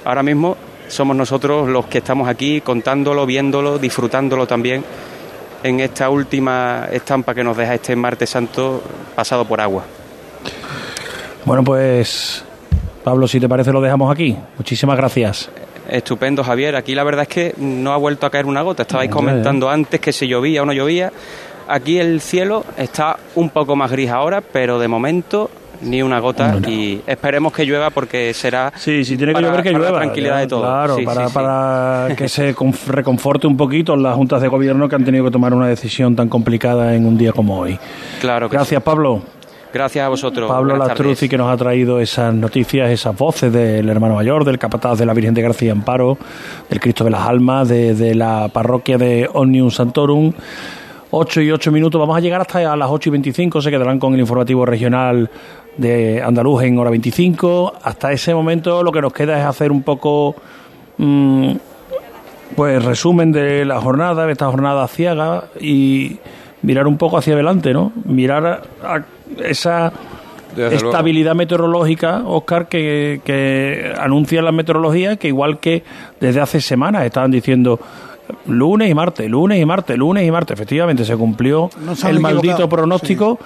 ahora 0.06 0.24
mismo 0.24 0.58
somos 0.92 1.16
nosotros 1.16 1.70
los 1.70 1.86
que 1.88 2.00
estamos 2.00 2.28
aquí 2.28 2.62
contándolo, 2.62 3.26
viéndolo, 3.26 3.80
disfrutándolo 3.80 4.46
también 4.46 4.84
en 5.64 5.80
esta 5.80 6.10
última 6.10 6.88
estampa 6.92 7.34
que 7.34 7.44
nos 7.44 7.56
deja 7.56 7.76
este 7.76 7.96
martes 7.96 8.30
santo 8.30 8.82
pasado 9.16 9.46
por 9.46 9.62
agua. 9.62 9.84
Bueno, 11.46 11.64
pues 11.64 12.44
Pablo, 13.04 13.28
si 13.28 13.40
te 13.40 13.48
parece, 13.48 13.72
lo 13.72 13.82
dejamos 13.82 14.12
aquí. 14.12 14.38
Muchísimas 14.58 14.98
gracias. 14.98 15.50
Estupendo, 15.90 16.44
Javier. 16.44 16.76
Aquí 16.76 16.94
la 16.94 17.04
verdad 17.04 17.24
es 17.24 17.28
que 17.28 17.56
no 17.58 17.94
ha 17.94 17.98
vuelto 17.98 18.26
a 18.26 18.30
caer 18.30 18.46
una 18.46 18.62
gota. 18.62 18.84
Estabais 18.84 19.10
comentando 19.10 19.70
antes 19.70 20.00
que 20.00 20.14
si 20.14 20.28
llovía 20.28 20.62
o 20.62 20.66
no 20.66 20.74
llovía. 20.74 21.12
Aquí 21.68 22.00
el 22.00 22.22
cielo 22.22 22.66
está 22.78 23.18
un 23.36 23.50
poco 23.50 23.76
más 23.76 23.92
gris 23.92 24.10
ahora, 24.10 24.42
pero 24.42 24.78
de 24.78 24.88
momento 24.88 25.50
ni 25.84 26.02
una 26.02 26.20
gota 26.20 26.58
y 26.68 27.02
esperemos 27.08 27.52
que 27.54 27.66
llueva 27.66 27.90
porque 27.90 28.34
será 28.34 28.72
Sí, 28.76 29.04
si 29.06 29.18
tiene 29.18 29.32
que 29.34 29.42
para- 29.42 29.48
llover, 29.48 29.64
que 29.64 29.72
para 29.72 29.92
la 29.92 29.98
tranquilidad 29.98 30.38
de 30.40 30.48
todos. 30.48 30.64
Claro, 30.64 30.96
Sí, 30.96 31.04
para, 31.06 31.22
sí, 31.24 31.28
sí. 31.28 31.34
para 31.34 32.08
que 32.16 32.30
se 32.30 32.56
conf- 32.56 32.88
reconforte 32.88 33.48
un 33.48 33.58
poquito 33.58 33.96
las 33.96 34.16
juntas 34.16 34.42
de 34.42 34.48
gobierno 34.48 34.88
que 34.88 34.96
han 34.96 35.06
tenido 35.06 35.26
que 35.26 35.32
tomar 35.32 35.54
una 35.54 35.68
decisión 35.68 36.16
tan 36.16 36.30
complicada 36.30 36.96
en 36.96 37.06
un 37.06 37.18
día 37.18 37.32
como 37.32 37.60
hoy. 37.60 37.78
Claro 38.20 38.50
que 38.50 38.56
Gracias, 38.58 38.82
Pablo. 38.84 39.22
Gracias 39.74 40.06
a 40.06 40.10
vosotros. 40.10 40.50
Pablo 40.52 40.76
Lastruzzi 40.76 41.30
que 41.30 41.38
nos 41.38 41.50
ha 41.50 41.56
traído 41.56 42.02
esas 42.02 42.34
noticias, 42.34 42.90
esas 42.92 43.16
voces 43.18 43.54
del 43.54 43.88
hermano 43.88 44.16
mayor, 44.16 44.44
del 44.44 44.60
capataz 44.60 45.00
de 45.00 45.06
la 45.06 45.14
Virgen 45.14 45.34
de 45.34 45.50
y 45.62 45.70
Amparo, 45.70 46.18
del 46.70 46.80
Cristo 46.82 47.06
de 47.06 47.12
las 47.12 47.22
Almas, 47.26 47.70
de, 47.70 47.96
de 47.96 48.14
la 48.14 48.50
parroquia 48.50 48.98
de 48.98 49.30
Omnium 49.32 49.72
Santorum. 49.72 50.34
8 51.14 51.42
y 51.42 51.52
8 51.52 51.72
minutos, 51.72 52.00
vamos 52.00 52.16
a 52.16 52.20
llegar 52.22 52.40
hasta 52.42 52.72
a 52.72 52.76
las 52.78 52.90
8 52.90 53.10
y 53.10 53.12
25, 53.12 53.62
se 53.62 53.70
quedarán 53.70 54.00
con 54.00 54.14
el 54.14 54.20
informativo 54.22 54.66
regional 54.66 55.30
de 55.78 56.22
Andaluz 56.22 56.64
en 56.64 56.78
hora 56.78 56.90
25. 56.90 57.74
Hasta 57.84 58.12
ese 58.12 58.34
momento 58.34 58.84
lo 58.84 58.92
que 58.92 59.02
nos 59.02 59.14
queda 59.14 59.40
es 59.40 59.46
hacer 59.46 59.72
un 59.72 59.84
poco, 59.84 60.36
mm, 60.98 61.52
pues 62.56 62.84
resumen 62.84 63.32
de 63.32 63.66
la 63.66 63.80
jornada, 63.82 64.26
de 64.26 64.32
esta 64.34 64.48
jornada 64.48 64.88
ciega 64.88 65.46
y 65.60 66.18
mirar 66.62 66.88
un 66.88 66.98
poco 66.98 67.18
hacia 67.18 67.34
adelante, 67.34 67.74
¿no? 67.74 67.92
Mirar 68.06 68.46
a, 68.46 68.96
a 68.96 69.04
esa 69.44 69.92
Desde 70.56 70.72
luego. 70.76 70.90
estabilidad 70.90 71.34
meteorológica, 71.34 72.24
Oscar, 72.26 72.68
que, 72.68 73.22
que 73.24 73.94
anuncia 73.98 74.42
la 74.42 74.52
meteorología, 74.52 75.16
que 75.16 75.30
igual 75.30 75.60
que 75.60 75.84
desde 76.20 76.42
hace 76.42 76.60
semanas 76.62 77.06
estaban 77.06 77.32
diciendo 77.32 77.80
lunes 78.48 78.90
y 78.90 78.94
martes, 78.94 79.30
lunes 79.30 79.60
y 79.60 79.66
martes, 79.66 79.98
lunes 79.98 80.28
y 80.28 80.32
martes. 80.32 80.54
Efectivamente, 80.54 81.06
se 81.06 81.16
cumplió 81.16 81.70
No 81.86 81.94
el 82.08 82.20
maldito 82.20 82.54
equivocado, 82.54 82.70
pronóstico 82.70 83.40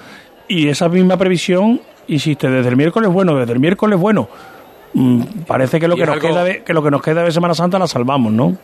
y 0.48 0.68
esa 0.68 0.88
misma 0.88 1.16
previsión, 1.16 1.80
insiste, 2.08 2.48
desde 2.48 2.68
el 2.68 2.76
miércoles 2.76 3.10
bueno, 3.10 3.36
desde 3.36 3.52
el 3.52 3.60
miércoles 3.60 3.98
bueno. 3.98 4.28
Mm, 4.94 5.22
parece 5.46 5.78
que 5.80 5.88
lo 5.88 5.96
que, 5.96 6.06
nos 6.06 6.14
algo- 6.16 6.28
queda 6.28 6.44
de, 6.44 6.62
que 6.62 6.72
lo 6.72 6.82
que 6.82 6.90
nos 6.90 7.02
queda 7.02 7.22
de 7.22 7.30
Semana 7.32 7.54
Santa 7.54 7.78
la 7.78 7.86
salvamos, 7.86 8.32
¿no? 8.32 8.56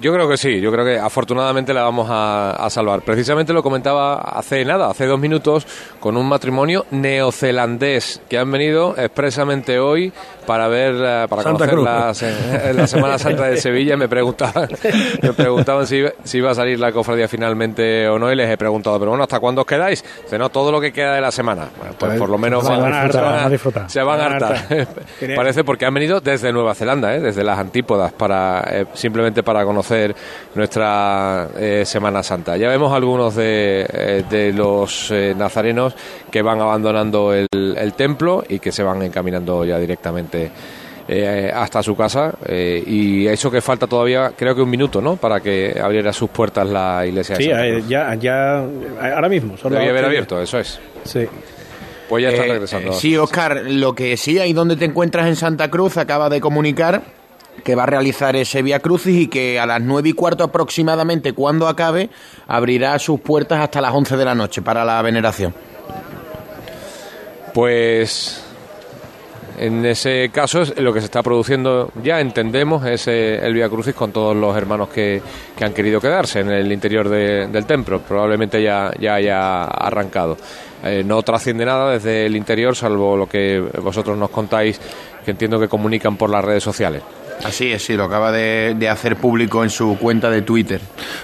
Yo 0.00 0.12
creo 0.12 0.28
que 0.28 0.36
sí, 0.36 0.60
yo 0.60 0.70
creo 0.70 0.84
que 0.84 0.98
afortunadamente 0.98 1.72
la 1.72 1.82
vamos 1.82 2.08
a, 2.10 2.50
a 2.52 2.68
salvar. 2.70 3.00
Precisamente 3.02 3.52
lo 3.52 3.62
comentaba 3.62 4.16
hace 4.16 4.64
nada, 4.64 4.90
hace 4.90 5.06
dos 5.06 5.18
minutos, 5.18 5.66
con 6.00 6.16
un 6.16 6.28
matrimonio 6.28 6.84
neozelandés 6.90 8.20
que 8.28 8.38
han 8.38 8.50
venido 8.50 8.94
expresamente 8.96 9.78
hoy 9.78 10.12
para 10.46 10.68
ver, 10.68 10.94
eh, 10.96 11.26
para 11.28 11.42
Santa 11.42 11.66
conocer 11.66 11.70
Cruz. 11.70 11.84
la, 11.84 12.14
se- 12.14 12.74
la 12.74 12.86
Semana 12.86 13.18
Santa 13.18 13.44
de 13.44 13.56
Sevilla. 13.56 13.96
Me 13.96 14.08
preguntaban, 14.08 14.68
me 15.22 15.32
preguntaban 15.32 15.86
si, 15.86 16.04
si 16.24 16.38
iba 16.38 16.50
a 16.50 16.54
salir 16.54 16.78
la 16.78 16.92
cofradía 16.92 17.26
finalmente 17.26 18.06
o 18.08 18.18
no 18.18 18.30
y 18.30 18.36
les 18.36 18.50
he 18.50 18.56
preguntado, 18.56 18.98
pero 18.98 19.10
bueno, 19.12 19.24
¿hasta 19.24 19.40
cuándo 19.40 19.62
os 19.62 19.66
quedáis? 19.66 20.04
Dice, 20.24 20.38
no, 20.38 20.50
todo 20.50 20.70
lo 20.70 20.80
que 20.80 20.92
queda 20.92 21.14
de 21.14 21.20
la 21.20 21.30
semana. 21.32 21.68
Bueno, 21.78 21.94
pues 21.98 22.18
por 22.18 22.28
lo 22.28 22.38
menos 22.38 22.64
Se 22.64 22.70
van 22.70 22.92
a 22.92 23.00
hartar, 23.00 23.12
se 23.12 23.20
van 23.30 23.44
a 23.44 23.48
disfrutar. 23.48 23.90
se 23.90 24.02
van 24.02 24.20
a 24.20 24.22
Van 24.24 24.32
a 24.32 24.36
hartar. 24.36 24.78
hartar. 24.78 24.88
Parece 25.36 25.64
porque 25.64 25.86
han 25.86 25.94
venido 25.94 26.20
desde 26.20 26.52
Nueva 26.52 26.74
Zelanda, 26.74 27.14
¿eh? 27.14 27.20
desde 27.20 27.42
las 27.42 27.58
antípodas, 27.58 28.12
para 28.12 28.60
eh, 28.70 28.86
simplemente 28.94 29.42
para 29.42 29.64
conocer 29.64 29.85
conocer 29.86 30.14
nuestra 30.54 31.48
eh, 31.58 31.82
Semana 31.84 32.22
Santa. 32.22 32.56
Ya 32.56 32.68
vemos 32.68 32.92
algunos 32.92 33.34
de, 33.36 33.86
eh, 33.92 34.24
de 34.28 34.52
los 34.52 35.10
eh, 35.10 35.34
nazarenos 35.36 35.94
que 36.30 36.42
van 36.42 36.60
abandonando 36.60 37.32
el, 37.32 37.46
el 37.52 37.92
templo 37.94 38.44
y 38.48 38.58
que 38.58 38.72
se 38.72 38.82
van 38.82 39.02
encaminando 39.02 39.64
ya 39.64 39.78
directamente 39.78 40.50
eh, 41.08 41.52
hasta 41.54 41.82
su 41.84 41.96
casa 41.96 42.34
eh, 42.46 42.82
y 42.84 43.26
eso 43.28 43.48
que 43.50 43.60
falta 43.60 43.86
todavía 43.86 44.32
creo 44.36 44.56
que 44.56 44.62
un 44.62 44.70
minuto 44.70 45.00
no 45.00 45.16
para 45.16 45.38
que 45.40 45.78
abriera 45.80 46.12
sus 46.12 46.30
puertas 46.30 46.66
la 46.68 47.06
iglesia 47.06 47.36
de 47.36 47.44
Sí, 47.44 47.50
Santa 47.50 47.64
Cruz. 47.70 47.88
ya, 47.88 48.14
ya, 48.16 48.58
ahora 49.14 49.28
mismo. 49.28 49.54
Debía 49.62 49.90
haber 49.90 50.04
abierto 50.06 50.42
eso 50.42 50.58
es 50.58 50.80
Sí. 51.04 51.20
pues 52.08 52.24
ya 52.24 52.30
está 52.30 52.44
Eh, 52.44 52.48
regresando 52.48 52.90
eh, 52.90 52.94
sí, 52.94 53.16
Oscar, 53.16 53.62
lo 53.68 53.94
que 53.94 54.16
sí, 54.16 54.40
ahí 54.40 54.52
donde 54.52 54.74
te 54.74 54.84
encuentras 54.86 55.28
en 55.28 55.36
Santa 55.36 55.70
Cruz, 55.70 55.96
acaba 55.96 56.28
de 56.28 56.40
comunicar 56.40 57.02
que 57.64 57.74
va 57.74 57.84
a 57.84 57.86
realizar 57.86 58.36
ese 58.36 58.62
Via 58.62 58.80
Crucis 58.80 59.16
y 59.22 59.26
que 59.28 59.58
a 59.58 59.66
las 59.66 59.80
nueve 59.82 60.10
y 60.10 60.12
cuarto 60.12 60.44
aproximadamente, 60.44 61.32
cuando 61.32 61.66
acabe, 61.68 62.10
abrirá 62.46 62.98
sus 62.98 63.20
puertas 63.20 63.60
hasta 63.60 63.80
las 63.80 63.92
11 63.92 64.16
de 64.16 64.24
la 64.24 64.34
noche 64.34 64.62
para 64.62 64.84
la 64.84 65.00
veneración. 65.02 65.54
Pues 67.54 68.42
en 69.58 69.86
ese 69.86 70.28
caso 70.30 70.60
es 70.62 70.76
lo 70.78 70.92
que 70.92 71.00
se 71.00 71.06
está 71.06 71.22
produciendo 71.22 71.90
ya 72.02 72.20
entendemos 72.20 72.84
es 72.84 73.08
eh, 73.08 73.38
el 73.42 73.54
Via 73.54 73.70
Crucis 73.70 73.94
con 73.94 74.12
todos 74.12 74.36
los 74.36 74.54
hermanos 74.54 74.90
que, 74.90 75.22
que 75.56 75.64
han 75.64 75.72
querido 75.72 75.98
quedarse 75.98 76.40
en 76.40 76.50
el 76.50 76.70
interior 76.70 77.08
de- 77.08 77.46
del 77.46 77.64
templo. 77.64 78.00
Probablemente 78.00 78.62
ya, 78.62 78.92
ya 79.00 79.14
haya 79.14 79.64
arrancado. 79.64 80.36
Eh, 80.84 81.02
no 81.06 81.22
trasciende 81.22 81.64
nada 81.64 81.92
desde 81.92 82.26
el 82.26 82.36
interior 82.36 82.76
salvo 82.76 83.16
lo 83.16 83.26
que 83.26 83.58
vosotros 83.82 84.18
nos 84.18 84.28
contáis 84.28 84.78
que 85.24 85.30
entiendo 85.30 85.58
que 85.58 85.68
comunican 85.68 86.16
por 86.18 86.28
las 86.28 86.44
redes 86.44 86.62
sociales. 86.62 87.02
Así 87.44 87.70
es, 87.72 87.82
sí, 87.84 87.94
lo 87.94 88.04
acaba 88.04 88.32
de, 88.32 88.88
hacer 88.90 89.16
público 89.16 89.62
en 89.62 89.70
su 89.70 89.96
cuenta 89.98 90.30
de 90.30 90.42
Twitter. 90.42 90.80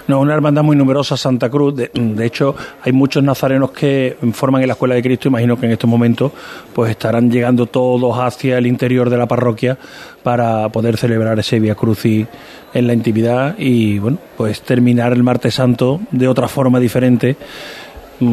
No, 0.09 0.21
una 0.21 0.35
hermandad 0.35 0.63
muy 0.63 0.77
numerosa, 0.77 1.17
Santa 1.17 1.51
Cruz. 1.51 1.75
De, 1.77 2.27
hecho, 2.27 2.55
hay 2.83 2.93
muchos 2.93 3.23
nazarenos 3.23 3.71
que 3.71 4.17
forman 4.33 4.63
en 4.63 4.69
la 4.69 4.75
Escuela 4.75 4.95
de 4.95 5.03
Cristo. 5.03 5.29
Imagino 5.29 5.59
que 5.59 5.67
en 5.67 5.73
estos 5.73 5.89
momentos 5.89 6.33
pues 6.75 6.91
estarán 6.91 7.31
llegando 7.31 7.67
todos 7.67 8.19
hacia 8.19 8.59
el 8.59 8.67
interior 8.67 9.11
de 9.11 9.17
la 9.17 9.27
parroquia 9.27 9.79
para 10.23 10.69
poder 10.69 10.97
celebrar 10.97 11.39
ese 11.39 11.59
Via 11.61 11.75
Crucis 11.75 12.27
en 12.75 12.87
la 12.87 12.95
intimidad 12.95 13.55
y, 13.59 13.99
bueno, 13.99 14.19
pues 14.37 14.63
terminar 14.63 15.13
el 15.13 15.23
Martes 15.23 15.55
Santo 15.55 16.01
de 16.11 16.29
otra 16.29 16.49
forma 16.49 16.81
diferente, 16.81 17.37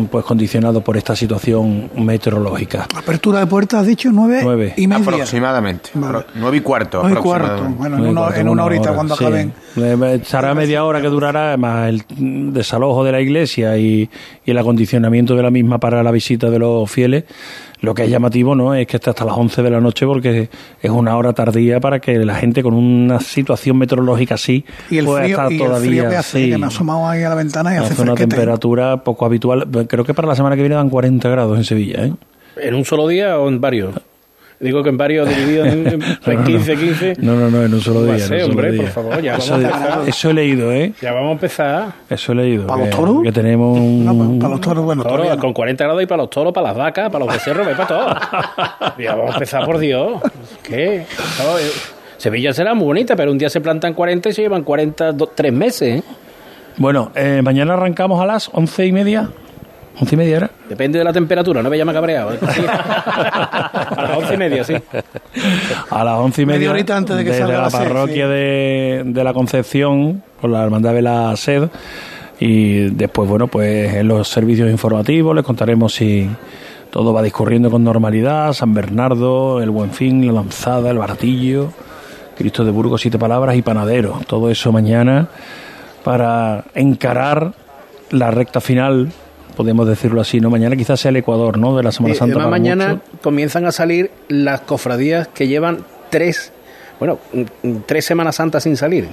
pues 0.10 0.26
condicionado 0.26 0.82
por 0.82 0.98
esta 0.98 1.16
situación 1.16 1.90
meteorológica. 1.96 2.88
Apertura 2.96 3.40
de 3.40 3.48
puertas, 3.48 3.82
has 3.82 3.88
dicho, 3.88 4.10
nueve, 4.12 4.42
Nueve. 4.44 4.74
y 4.78 4.88
media. 4.88 5.04
Aproximadamente. 5.04 5.90
Vale. 5.94 6.26
Nueve 6.36 6.58
y 6.58 6.62
cuarto. 6.62 7.02
Nueve 7.02 7.20
y 7.20 7.24
cuarto. 7.24 7.46
aproximadamente. 7.46 7.78
Bueno, 7.80 7.98
en, 7.98 8.12
una, 8.12 8.22
cuarto, 8.22 8.40
en 8.40 8.50
una 8.50 8.66
horita 8.66 8.82
hora, 8.84 8.94
cuando 8.96 9.16
sí. 9.16 9.24
acaben. 9.26 9.54
Estará 10.22 10.54
media 10.56 10.84
hora 10.84 11.02
que 11.02 11.08
durará, 11.08 11.58
más 11.58 11.90
el 11.90 12.04
desalojo 12.54 13.04
de 13.04 13.12
la 13.12 13.22
iglesia 13.22 13.78
y, 13.78 14.10
y 14.46 14.52
el 14.52 14.58
acondicionamiento 14.58 15.36
de 15.36 15.44
la 15.44 15.52
misma 15.52 15.78
para 15.80 16.04
la 16.04 16.12
visita 16.12 16.50
de 16.50 16.60
los 16.60 16.90
fieles. 16.90 17.26
Lo 17.82 17.94
que 17.94 18.04
es 18.04 18.10
llamativo 18.10 18.56
no 18.56 18.74
es 18.74 18.88
que 18.88 18.98
esté 18.98 19.10
hasta 19.10 19.24
las 19.24 19.38
11 19.38 19.64
de 19.64 19.70
la 19.70 19.80
noche 19.80 20.06
porque 20.06 20.50
es 20.82 20.92
una 20.92 21.16
hora 21.16 21.34
tardía 21.34 21.80
para 21.80 22.00
que 22.00 22.18
la 22.20 22.36
gente 22.36 22.62
con 22.62 22.74
una 22.74 23.20
situación 23.22 23.78
meteorológica 23.78 24.36
así 24.36 24.66
Y 24.90 24.98
el 24.98 25.06
pueda 25.06 25.24
frío, 25.24 25.36
estar 25.36 25.52
y 25.52 25.56
el 25.56 25.62
todavía 25.62 25.90
frío 25.90 26.10
que 26.10 26.18
hace, 26.18 26.44
sí, 26.44 26.52
que 26.52 26.58
me 26.58 26.66
asomado 26.68 27.08
ahí 27.08 27.24
a 27.24 27.30
la 27.30 27.36
ventana 27.36 27.74
y 27.74 27.78
hace 27.78 27.94
hace 27.94 28.02
una 28.02 28.12
fresquete. 28.12 28.36
temperatura 28.36 29.04
poco 29.04 29.26
habitual. 29.26 29.68
Creo 29.88 30.04
que 30.04 30.14
para 30.14 30.28
la 30.28 30.36
semana 30.36 30.56
que 30.56 30.62
viene 30.62 30.76
dan 30.76 30.90
40 30.90 31.30
grados 31.30 31.58
en 31.58 31.64
Sevilla. 31.64 32.06
¿eh? 32.06 32.14
¿En 32.58 32.76
un 32.76 32.84
solo 32.84 33.08
día 33.08 33.40
o 33.40 33.48
en 33.48 33.62
varios? 33.62 33.96
Digo 34.60 34.84
que 34.84 34.90
en 34.90 34.98
varios 34.98 35.30
divididos 35.30 35.68
en, 35.70 35.88
en 35.88 36.00
No, 36.26 36.34
no, 36.34 36.44
15, 36.44 36.76
15. 36.76 37.14
No, 37.20 37.36
no, 37.36 37.50
no, 37.50 37.64
en 37.64 37.74
un 37.74 37.80
solo 37.80 38.04
día. 38.04 38.16
un 38.16 38.20
solo 38.20 38.46
hombre, 38.46 38.72
día. 38.74 38.82
por 38.82 38.92
favor, 38.92 39.22
ya 39.22 39.36
eso, 39.36 39.52
vamos 39.54 39.66
a 39.66 39.78
empezar. 39.78 40.10
eso 40.10 40.30
he 40.30 40.34
leído, 40.34 40.72
¿eh? 40.74 40.94
Ya 41.02 41.14
vamos 41.14 41.30
a 41.30 41.32
empezar. 41.32 41.88
Eso 42.10 42.32
he 42.34 42.36
leído. 42.36 42.68
¿Para 42.68 42.82
los 42.86 42.90
toros? 42.96 43.24
Que 43.24 43.32
tenemos 43.32 43.78
un... 43.78 44.04
No, 44.06 44.40
para, 44.40 44.52
los 44.52 44.62
toros, 44.62 44.84
bueno, 44.84 45.04
Toro, 45.04 45.24
no. 45.24 45.38
con 45.40 45.54
40 45.54 45.84
grados 45.86 46.04
y 46.04 46.06
para 46.08 46.24
los 46.24 46.30
toros, 46.30 46.52
para 46.54 46.68
las 46.68 46.78
vacas, 46.78 47.10
para 47.10 47.24
los 47.26 47.34
becerros, 47.34 47.68
para 47.70 47.88
todo. 47.88 48.16
ya 49.00 49.16
vamos 49.16 49.32
a 49.32 49.34
empezar, 49.36 49.66
por 49.66 49.78
Dios. 49.78 50.22
¿Qué? 50.62 51.06
No, 51.42 51.58
eh, 51.58 51.64
Sevilla 52.18 52.52
será 52.52 52.74
muy 52.74 52.86
bonita, 52.86 53.16
pero 53.16 53.32
un 53.32 53.38
día 53.38 53.50
se 53.50 53.62
plantan 53.62 53.94
40 53.94 54.28
y 54.28 54.34
se 54.34 54.42
llevan 54.42 54.64
40, 54.64 55.14
do- 55.14 55.28
tres 55.34 55.54
meses. 55.54 56.00
¿eh? 56.00 56.04
Bueno, 56.76 57.12
eh, 57.16 57.42
mañana 57.42 57.76
arrancamos 57.76 58.22
a 58.22 58.26
las 58.26 58.50
once 58.54 58.86
y 58.86 58.92
media. 58.92 59.30
¿Once 60.00 60.16
y 60.16 60.18
media 60.18 60.38
era? 60.38 60.52
Depende 60.68 60.98
de 60.98 61.04
la 61.04 61.12
temperatura, 61.12 61.62
no 61.62 61.70
me 61.70 61.78
llama 61.78 61.94
cabreado. 61.94 62.34
¿eh? 62.34 62.40
Sí. 62.54 62.62
a 62.66 64.02
las 64.02 64.18
once 64.18 64.34
y 64.34 64.38
media, 64.38 64.64
sí. 64.64 64.74
A 65.90 66.04
las 66.04 66.20
once 66.20 66.42
y 66.42 66.46
media. 66.46 66.60
Media 66.60 66.72
horita 66.72 66.98
antes 66.98 67.18
de 67.18 67.26
que 67.26 67.34
salga 67.34 67.58
la 67.58 67.64
la 67.64 67.70
sed, 67.70 67.80
parroquia 67.80 68.26
sí. 68.26 68.32
de, 68.32 69.04
de 69.06 69.24
la 69.24 69.34
Concepción, 69.34 70.24
con 70.40 70.52
la 70.52 70.64
Hermandad 70.64 70.94
de 70.94 71.02
la 71.02 71.36
Sed. 71.36 71.70
Y 72.40 72.90
después, 72.92 73.28
bueno, 73.30 73.48
pues 73.48 73.94
en 73.94 74.08
los 74.08 74.28
servicios 74.30 74.70
informativos 74.70 75.36
les 75.36 75.44
contaremos 75.44 75.94
si 75.94 76.30
todo 76.90 77.14
va 77.14 77.22
discurriendo 77.22 77.70
con 77.70 77.84
normalidad. 77.84 78.54
San 78.54 78.74
Bernardo, 78.74 79.62
el 79.62 79.70
Buen 79.70 79.92
Fin, 79.92 80.26
la 80.26 80.34
Lanzada, 80.34 80.90
el 80.90 80.98
Baratillo, 80.98 81.72
Cristo 82.38 82.64
de 82.64 82.72
Burgos, 82.72 83.02
siete 83.02 83.20
palabras 83.20 83.56
y 83.56 83.62
Panadero. 83.62 84.22
Todo 84.26 84.50
eso 84.50 84.72
mañana 84.72 85.28
para 86.04 86.64
encarar 86.74 87.54
la 88.10 88.32
recta 88.32 88.62
final, 88.62 89.12
podemos 89.60 89.86
decirlo 89.86 90.22
así, 90.22 90.40
¿no? 90.40 90.50
Mañana 90.50 90.78
quizás 90.78 91.02
sea 91.02 91.10
el 91.10 91.18
Ecuador, 91.18 91.58
¿no? 91.58 91.76
De 91.76 91.84
la 91.84 91.92
Semana 91.92 92.16
Santa. 92.16 92.36
además 92.36 92.46
para 92.46 92.50
mañana 92.50 93.02
comienzan 93.22 93.66
a 93.66 93.74
salir 93.74 94.10
las 94.30 94.62
cofradías 94.62 95.28
que 95.28 95.50
llevan 95.50 95.80
tres, 96.10 96.54
bueno, 96.98 97.20
tres 97.86 98.06
Semanas 98.06 98.38
Santas 98.38 98.64
sin 98.64 98.78
salir. 98.78 99.10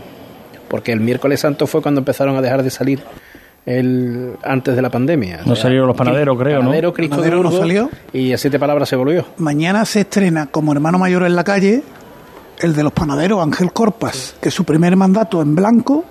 Porque 0.68 0.92
el 0.92 1.00
miércoles 1.00 1.40
santo 1.40 1.66
fue 1.66 1.82
cuando 1.82 1.98
empezaron 1.98 2.36
a 2.36 2.42
dejar 2.42 2.62
de 2.62 2.70
salir 2.70 3.00
el, 3.66 4.34
antes 4.44 4.76
de 4.76 4.82
la 4.82 4.88
pandemia. 4.88 5.40
No 5.44 5.56
salieron 5.56 5.88
los 5.88 5.96
panaderos, 5.96 6.38
creo, 6.38 6.58
¿no? 6.58 6.66
Panadero, 6.66 6.92
Cristo 6.92 7.16
de 7.16 7.22
¿Panadero 7.28 7.50
no 7.50 7.58
salió? 7.58 7.90
Y 8.12 8.32
a 8.32 8.38
siete 8.38 8.60
palabras 8.60 8.88
se 8.88 8.94
volvió. 8.94 9.24
Mañana 9.38 9.84
se 9.84 10.02
estrena 10.02 10.46
como 10.46 10.72
hermano 10.72 10.96
mayor 10.96 11.24
en 11.24 11.34
la 11.34 11.42
calle 11.42 11.82
el 12.60 12.76
de 12.76 12.84
los 12.84 12.92
panaderos, 12.92 13.42
Ángel 13.42 13.72
Corpas, 13.72 14.36
que 14.40 14.52
su 14.52 14.62
primer 14.62 14.94
mandato 14.94 15.42
en 15.42 15.56
blanco, 15.56 16.04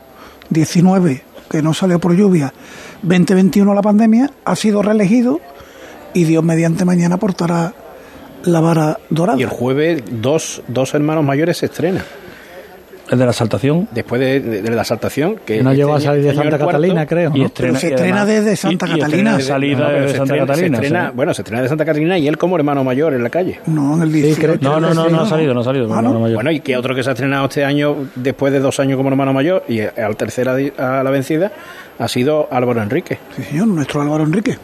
19, 0.50 1.24
que 1.50 1.62
no 1.62 1.74
salió 1.74 2.00
por 2.00 2.16
lluvia, 2.16 2.54
2021 3.02 3.74
la 3.74 3.82
pandemia, 3.82 4.32
ha 4.44 4.56
sido 4.56 4.82
reelegido 4.82 5.40
y 6.14 6.24
Dios 6.24 6.44
mediante 6.44 6.86
mañana 6.86 7.18
portará 7.18 7.74
la 8.44 8.60
vara 8.60 9.00
dorada. 9.10 9.40
Y 9.40 9.44
el 9.44 9.50
jueves 9.50 10.04
dos, 10.10 10.62
dos 10.68 10.94
hermanos 10.94 11.24
mayores 11.24 11.58
se 11.58 11.68
estrenan. 11.68 12.04
El 13.10 13.20
de 13.20 13.26
la 13.26 13.34
Saltación. 13.34 13.88
Después 13.92 14.20
de, 14.20 14.40
de- 14.40 14.62
de 14.64 14.70
la 14.72 14.84
saltación. 14.84 15.36
Que 15.46 15.62
No 15.62 15.74
llegó 15.74 15.96
a 15.96 16.02
salir 16.02 16.24
de 16.24 16.34
Santa. 16.34 16.58
Catalina, 16.58 17.06
creo. 17.06 17.32
Y 17.36 17.40
¿no? 17.42 17.46
estrena, 17.46 17.80
se 17.80 17.90
y 17.90 17.94
estrena 17.94 18.26
desde 18.26 18.56
Santa 18.56 18.88
Catalina. 18.88 19.40
salida 19.40 19.88
pero 19.88 20.02
de 20.02 20.08
se 20.10 20.18
Santa 20.18 20.56
se 20.56 20.88
sí. 20.88 20.96
Bueno, 21.14 21.34
se 21.34 21.42
estrena 21.44 21.62
de 21.62 21.70
Santa 21.70 21.86
Catalina 21.86 22.18
y 22.18 22.28
él 22.28 22.38
como 22.38 22.56
hermano 22.56 22.84
mayor 22.84 23.14
en 23.14 23.22
la 23.24 23.30
calle. 23.30 23.60
No, 23.68 23.96
en 23.96 24.02
el 24.04 24.12
18. 24.12 24.58
No, 24.62 24.80
no, 24.80 24.94
no, 24.94 25.10
no 25.10 25.22
ha 25.22 25.26
salido, 25.28 25.54
no 25.54 25.62
ha 25.62 25.64
salido. 25.64 25.94
Ah. 25.94 26.02
Bueno, 26.02 26.52
y 26.52 26.60
que 26.62 26.76
otro 26.78 26.96
que 26.96 27.04
se 27.04 27.10
ha 27.10 27.14
estrenado 27.14 27.46
este 27.46 27.64
año, 27.64 27.96
después 28.16 28.52
de 28.52 28.60
dos 28.60 28.80
años 28.80 28.98
como 28.98 29.10
hermano 29.10 29.34
mayor, 29.34 29.64
y 29.68 29.82
al 29.82 30.16
tercera 30.18 30.56
a 30.78 31.04
la 31.04 31.10
vencida, 31.12 31.52
ha 32.00 32.08
sido 32.08 32.48
Álvaro 32.52 32.82
Enrique. 32.82 33.20
Sí, 33.36 33.44
señor, 33.44 33.68
nuestro 33.68 34.02
Álvaro 34.02 34.24
Enrique. 34.24 34.58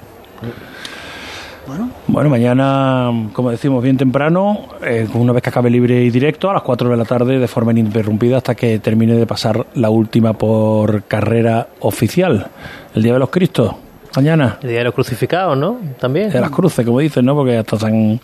Bueno, 2.07 2.29
mañana, 2.29 3.11
como 3.33 3.51
decimos, 3.51 3.83
bien 3.83 3.95
temprano, 3.95 4.61
eh, 4.83 5.07
una 5.13 5.31
vez 5.31 5.43
que 5.43 5.49
acabe 5.49 5.69
libre 5.69 6.03
y 6.03 6.09
directo, 6.09 6.49
a 6.49 6.53
las 6.53 6.63
4 6.63 6.89
de 6.89 6.97
la 6.97 7.05
tarde, 7.05 7.39
de 7.39 7.47
forma 7.47 7.71
ininterrumpida, 7.71 8.37
hasta 8.37 8.55
que 8.55 8.79
termine 8.79 9.13
de 9.13 9.25
pasar 9.27 9.65
la 9.75 9.89
última 9.89 10.33
por 10.33 11.03
carrera 11.03 11.67
oficial. 11.79 12.47
El 12.95 13.03
Día 13.03 13.13
de 13.13 13.19
los 13.19 13.29
Cristos, 13.29 13.73
mañana. 14.15 14.57
El 14.61 14.69
día 14.69 14.79
de 14.79 14.83
los 14.85 14.93
crucificados, 14.93 15.57
¿no? 15.57 15.77
También. 15.99 16.29
De 16.31 16.41
las 16.41 16.49
cruces, 16.49 16.85
como 16.85 16.99
dicen, 16.99 17.25
¿no? 17.25 17.35
Porque 17.35 17.57
hasta 17.57 17.77
San. 17.79 18.19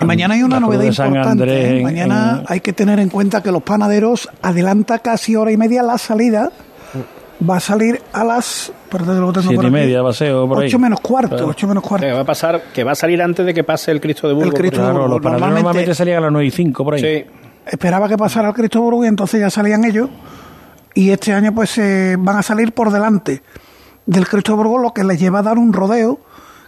Y 0.00 0.04
mañana 0.04 0.34
hay 0.34 0.42
una 0.42 0.58
novedad 0.60 0.82
importante. 0.84 1.28
Andrés 1.28 1.70
en- 1.72 1.82
Mañana 1.82 2.38
en- 2.40 2.44
hay 2.48 2.60
que 2.60 2.72
tener 2.72 2.98
en 3.00 3.08
cuenta 3.08 3.42
que 3.42 3.50
los 3.52 3.62
panaderos 3.62 4.28
adelanta 4.42 4.98
casi 4.98 5.36
hora 5.36 5.52
y 5.52 5.56
media 5.56 5.82
la 5.82 5.96
salida. 5.98 6.50
Va 7.48 7.56
a 7.56 7.60
salir 7.60 8.00
a 8.12 8.22
las. 8.24 8.72
Perdón, 8.90 9.20
lo 9.20 9.32
tengo 9.32 9.48
Siete 9.48 9.64
y 9.64 9.66
aquí. 9.66 9.70
media, 9.72 10.02
paseo, 10.02 10.46
por 10.46 10.58
ahí. 10.60 10.68
Ocho 10.68 10.78
menos 10.78 11.00
cuarto, 11.00 11.30
Claro. 11.36 11.48
ocho 11.48 11.66
menos 11.66 11.82
O 11.84 11.88
cuarto. 11.88 12.02
sea, 12.04 12.10
que 12.10 12.14
va 12.14 12.20
a 12.20 12.24
pasar, 12.26 12.62
que 12.72 12.84
va 12.84 12.92
a 12.92 12.94
salir 12.94 13.20
antes 13.22 13.44
de 13.44 13.52
que 13.54 13.64
pase 13.64 13.90
el 13.90 14.00
Cristo 14.00 14.28
de 14.28 14.34
Burgos. 14.34 14.54
Cristo 14.54 14.76
por 14.78 14.86
de 14.86 14.92
Burgos. 14.92 15.10
los 15.10 15.22
Normalmente- 15.22 15.54
normalmente 15.62 15.94
salían 15.94 16.18
a 16.18 16.20
las 16.20 16.32
9 16.32 16.46
y 16.46 16.50
5 16.50 16.84
por 16.84 16.94
ahí. 16.94 17.00
Sí. 17.00 17.24
Esperaba 17.66 18.08
que 18.08 18.16
pasara 18.16 18.48
el 18.48 18.54
Cristo 18.54 18.80
Burgo 18.82 19.04
y 19.04 19.08
entonces 19.08 19.40
ya 19.40 19.50
salían 19.50 19.84
ellos. 19.84 20.08
Y 20.94 21.10
este 21.10 21.32
año 21.32 21.54
pues 21.54 21.76
eh, 21.78 22.16
van 22.18 22.36
a 22.36 22.42
salir 22.42 22.72
por 22.72 22.90
delante 22.92 23.42
del 24.06 24.28
Cristo 24.28 24.56
Burgo, 24.56 24.78
lo 24.78 24.92
que 24.92 25.02
les 25.04 25.18
lleva 25.18 25.38
a 25.38 25.42
dar 25.42 25.58
un 25.58 25.72
rodeo 25.72 26.20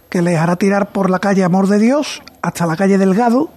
que 0.09 0.21
les 0.21 0.37
hará 0.37 0.55
tirar 0.55 0.91
por 0.91 1.09
la 1.09 1.19
calle 1.19 1.43
Amor 1.43 1.67
de 1.67 1.79
Dios 1.79 2.21
hasta 2.41 2.65
la 2.65 2.75
calle 2.75 2.97
Delgado. 2.97 3.49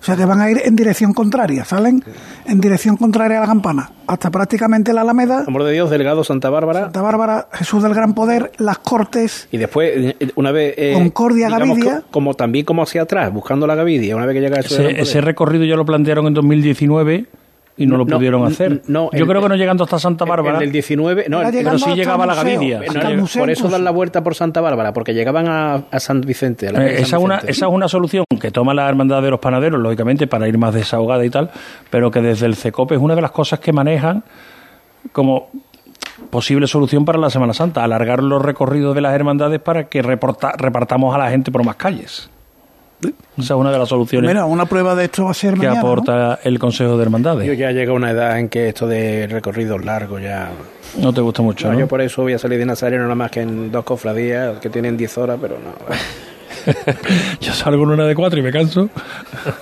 O 0.00 0.02
sea 0.02 0.16
que 0.16 0.24
van 0.24 0.40
a 0.40 0.50
ir 0.50 0.62
en 0.64 0.74
dirección 0.76 1.12
contraria, 1.12 1.64
salen 1.66 2.02
en 2.46 2.60
dirección 2.60 2.96
contraria 2.96 3.36
a 3.36 3.40
la 3.42 3.46
campana, 3.46 3.90
hasta 4.06 4.30
prácticamente 4.30 4.94
la 4.94 5.02
Alameda, 5.02 5.44
Amor 5.46 5.64
de 5.64 5.72
Dios, 5.72 5.90
Delgado, 5.90 6.24
Santa 6.24 6.48
Bárbara. 6.48 6.84
Santa 6.84 7.02
Bárbara, 7.02 7.48
Jesús 7.52 7.82
del 7.82 7.92
Gran 7.94 8.14
Poder, 8.14 8.50
Las 8.56 8.78
Cortes, 8.78 9.46
Y 9.52 9.58
después, 9.58 9.92
eh, 10.18 10.30
una 10.36 10.52
vez. 10.52 10.74
eh, 10.78 10.92
Concordia, 10.94 11.48
digamos 11.48 11.68
Gavidia. 11.76 11.98
que- 12.00 12.10
Como 12.10 12.32
también 12.34 12.64
como 12.64 12.82
hacia 12.82 13.02
atrás, 13.02 13.30
buscando 13.32 13.66
la 13.66 13.74
Gavidia, 13.74 14.16
una 14.16 14.24
vez 14.24 14.34
que 14.34 14.40
llega 14.40 14.58
eso 14.60 14.74
del 14.74 14.76
Ese, 14.76 14.82
Gran 14.84 14.92
Poder. 14.96 15.02
ese 15.08 15.20
recorrido 15.20 15.64
ya 15.66 15.76
lo 15.76 15.84
plantearon 15.84 16.26
en 16.28 16.34
2019 16.34 17.26
y 17.80 17.86
no, 17.86 17.96
lo 17.96 18.06
pudieron 18.06 18.44
hacer. 18.44 18.82
no, 18.88 19.10
Yo 19.12 19.18
el- 19.24 19.26
creo 19.26 19.42
que 19.42 19.48
no 19.48 19.56
llegando 19.56 19.84
hasta 19.84 19.98
Santa 19.98 20.24
Bárbara. 20.24 20.58
En 20.58 20.64
el 20.64 20.72
19, 20.72 21.26
no, 21.28 21.40
el- 21.42 21.50
pero 21.52 21.78
sí 21.78 21.90
llegaba 21.94 22.24
a 22.24 22.26
la 22.28 22.34
Gavidia. 22.34 22.80
por 23.38 23.50
eso 23.50 23.68
dan 23.68 23.82
la 23.84 23.90
vuelta 23.90 24.22
por 24.22 24.34
Santa 24.34 24.60
Bárbara, 24.60 24.92
porque 24.92 25.14
llegaban 25.14 25.48
a, 25.48 25.82
a 25.90 26.00
San 26.00 26.20
Vicente. 26.20 26.68
a 26.68 26.72
la 26.72 26.86
Eh, 26.86 26.90
San 26.96 27.02
esa, 27.04 27.16
es 27.16 27.22
una, 27.22 27.34
Vicente. 27.36 27.52
esa 27.52 27.66
es 27.66 27.72
una 27.72 27.88
solución 27.88 28.24
que 28.40 28.50
toma 28.50 28.74
la 28.74 28.88
Hermandad 28.88 29.22
de 29.22 29.30
los 29.30 29.40
Panaderos, 29.40 29.80
lógicamente, 29.80 30.26
para 30.26 30.46
ir 30.46 30.58
más 30.58 30.74
desahogada 30.74 31.24
y 31.24 31.30
tal, 31.30 31.50
pero 31.90 32.10
que 32.10 32.20
desde 32.20 32.46
el 32.46 32.54
CECOP 32.54 32.92
es 32.92 32.98
una 32.98 33.14
de 33.14 33.22
las 33.22 33.30
cosas 33.30 33.58
que 33.60 33.72
manejan 33.72 34.22
como 35.12 35.48
posible 36.30 36.66
solución 36.66 37.04
para 37.04 37.18
la 37.18 37.30
Semana 37.30 37.54
Santa, 37.54 37.82
alargar 37.82 38.22
los 38.22 38.42
recorridos 38.42 38.94
de 38.94 39.00
las 39.00 39.14
hermandades 39.14 39.58
para 39.60 39.84
que 39.88 40.02
reporta- 40.02 40.52
repartamos 40.56 41.14
a 41.14 41.18
la 41.18 41.30
gente 41.30 41.50
por 41.50 41.64
más 41.64 41.76
calles. 41.76 42.28
Esa 43.02 43.54
es 43.54 43.58
una 43.58 43.72
de 43.72 43.78
las 43.78 43.88
soluciones 43.88 44.28
Mira, 44.28 44.44
una 44.44 44.66
prueba 44.66 44.94
de 44.94 45.04
esto 45.06 45.24
va 45.24 45.30
a 45.30 45.34
ser 45.34 45.54
que 45.54 45.60
mañana. 45.60 45.74
¿no? 45.76 45.80
aporta 45.80 46.38
el 46.44 46.58
Consejo 46.58 46.90
de 46.92 46.96
Yo 46.96 47.02
Hermandades. 47.02 47.58
ya 47.58 47.70
llego 47.72 47.92
a 47.92 47.96
una 47.96 48.10
edad 48.10 48.38
en 48.38 48.48
que 48.48 48.68
esto 48.68 48.86
de 48.86 49.26
recorridos 49.28 49.84
largos 49.84 50.20
ya... 50.22 50.50
No 50.98 51.12
te 51.12 51.20
gusta 51.20 51.40
mucho, 51.42 51.68
No, 51.68 51.74
¿no? 51.74 51.80
Yo 51.80 51.88
por 51.88 52.00
eso 52.00 52.22
voy 52.22 52.32
a 52.34 52.38
salir 52.38 52.58
de 52.58 52.66
Nazareno 52.66 53.04
nada 53.04 53.14
más 53.14 53.30
que 53.30 53.40
en 53.40 53.70
dos 53.72 53.84
cofradías 53.84 54.58
que 54.58 54.68
tienen 54.70 54.96
10 54.96 55.18
horas, 55.18 55.38
pero 55.40 55.56
no. 55.58 55.70
Yo 57.40 57.52
salgo 57.52 57.82
en 57.84 57.90
una 57.90 58.06
de 58.06 58.14
cuatro 58.14 58.38
y 58.38 58.42
me 58.42 58.50
canso. 58.52 58.88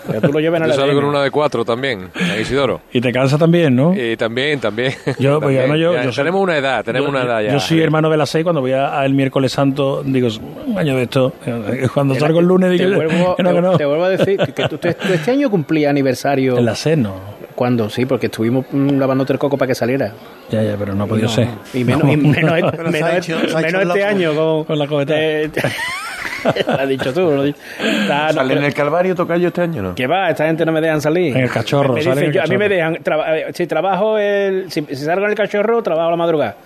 Pero 0.07 0.21
tú 0.21 0.33
lo 0.33 0.41
Yo 0.41 0.55
el 0.55 0.73
salgo 0.73 0.99
en 0.99 1.05
una 1.05 1.23
de 1.23 1.31
cuatro 1.31 1.65
también, 1.65 2.11
a 2.15 2.39
Isidoro. 2.39 2.81
Y 2.93 3.01
te 3.01 3.13
cansa 3.13 3.39
también, 3.39 3.75
¿no? 3.77 3.95
Y 3.95 4.17
también, 4.17 4.61
también. 4.61 4.93
Yo, 5.19 5.41
pues, 5.41 5.57
También. 5.59 5.81
yo- 5.81 5.93
Ya 5.95 6.05
yo 6.05 6.13
soy- 6.13 6.23
tenemos 6.25 6.41
una 6.43 6.57
edad, 6.57 6.85
tenemos 6.85 7.07
yo, 7.07 7.11
una 7.17 7.25
edad 7.25 7.41
ya. 7.43 7.53
Yo 7.53 7.61
soy 7.61 7.81
hermano 7.81 8.11
de 8.11 8.17
las 8.17 8.31
seis 8.31 8.45
cuando 8.45 8.61
voy 8.61 8.73
a- 8.73 8.99
al 9.01 9.15
miércoles 9.15 9.53
santo, 9.53 10.03
digo, 10.05 10.29
un 10.67 10.79
año 10.79 10.97
de 10.97 11.03
esto. 11.05 11.33
eh, 11.47 11.89
Cuando 11.93 12.15
salgo 12.15 12.41
el 12.41 12.47
lunes 12.47 12.77
te 12.77 12.85
digo, 12.85 12.97
vuelvo, 12.97 13.37
que 13.37 13.43
no, 13.43 13.51
que 13.51 13.55
te- 13.57 13.63
no. 13.63 13.77
te 13.77 13.85
vuelvo 13.85 14.05
a 14.05 14.09
decir 14.11 14.39
que 14.55 14.69
tú, 14.69 14.79
tú 14.79 14.89
este 14.89 15.31
año 15.31 15.51
cumplía 15.51 15.91
aniversario. 15.91 16.59
En 16.59 16.65
la 16.65 16.75
seis 16.75 16.97
no. 16.99 17.39
¿Cuándo? 17.55 17.91
Sí, 17.91 18.07
porque 18.07 18.27
estuvimos 18.27 18.67
mm, 18.71 18.99
lavándote 19.01 19.33
el 19.33 19.39
coco 19.41 19.59
para 19.59 19.67
que 19.67 19.75
saliera. 19.75 20.13
Ya, 20.49 20.63
ya, 20.63 20.77
pero 20.79 20.95
no 20.95 21.05
ha 21.05 21.07
podido 21.09 21.29
ser. 21.29 21.49
Y 21.75 21.83
menos, 21.83 22.05
y 22.09 22.13
el 22.13 22.21
este 23.91 24.05
año 24.05 24.33
con, 24.35 24.65
Con 24.65 24.79
la 24.79 24.87
cobetada. 24.87 25.19
eh, 25.21 25.51
lo 26.67 26.73
has 26.75 26.89
dicho 26.89 27.13
tú. 27.13 27.21
Lo 27.33 27.41
has 27.41 27.45
dicho. 27.47 27.59
Está- 27.81 28.27
no, 28.29 28.33
¿Sale 28.35 28.55
en 28.55 28.65
el 28.65 28.75
Calvario 28.75 29.15
tocayo 29.15 29.49
este 29.49 29.63
año 29.63 29.83
no? 29.83 29.95
¿Qué 29.95 30.07
va? 30.07 30.31
Esta 30.31 30.47
gente 30.47 30.65
no 30.65 30.73
me 30.73 30.81
dejan 30.81 31.01
salir. 31.01 31.37
En 31.37 31.45
el 31.45 31.51
cachorro, 31.51 31.95
Me 31.95 32.01
dicen, 32.01 32.19
en 32.19 32.25
el 32.25 32.33
yo- 32.33 32.43
a 32.43 32.47
mí 32.47 32.57
me 32.57 32.69
cachorro. 32.69 32.75
dejan. 32.77 33.03
traba- 33.03 33.39
eh, 33.39 33.47
si 33.55 33.67
trabajo 33.67 34.19
el. 34.19 34.71
Si, 34.71 34.83
si 34.83 34.97
salgo 34.97 35.25
en 35.25 35.31
el 35.31 35.37
cachorro, 35.37 35.83
trabajo 35.83 36.09
a 36.09 36.11
la 36.13 36.17
madrugada. 36.17 36.57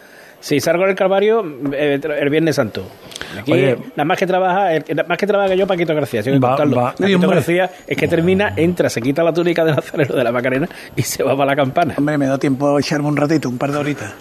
Si 0.40 0.58
salgo 0.58 0.82
en 0.84 0.90
el 0.90 0.96
Calvario, 0.96 1.44
eh, 1.72 2.00
el 2.18 2.28
Viernes 2.30 2.56
Santo. 2.56 2.84
Aquí, 3.40 3.52
Oye. 3.52 3.76
nada 3.96 4.04
más 4.04 4.18
que 4.18 4.26
trabaja, 4.26 4.74
el- 4.74 4.84
nada 4.90 5.08
más 5.08 5.18
que 5.18 5.26
trabaja 5.26 5.54
yo, 5.54 5.66
Paquito 5.66 5.94
García. 5.94 6.20
Así 6.20 6.30
que 6.30 6.38
Va- 6.38 6.48
contarlo. 6.50 6.76
va. 6.76 6.92
Paquito 6.92 7.16
hombre. 7.18 7.34
García 7.36 7.70
es 7.86 7.96
que 7.96 8.08
termina, 8.08 8.52
entra, 8.56 8.88
se 8.90 9.00
quita 9.00 9.22
la 9.22 9.32
túnica 9.32 9.64
de 9.64 9.72
Nazareno 9.72 10.14
de 10.14 10.24
la 10.24 10.32
Macarena 10.32 10.68
y 10.96 11.02
se 11.02 11.22
va 11.22 11.36
para 11.36 11.46
la 11.52 11.56
campana. 11.56 11.94
Hombre, 11.98 12.18
me 12.18 12.26
da 12.26 12.38
tiempo 12.38 12.76
a 12.76 12.80
echarme 12.80 13.08
un 13.08 13.16
ratito, 13.16 13.48
un 13.48 13.58
par 13.58 13.72
de 13.72 13.78
horitas. 13.78 14.14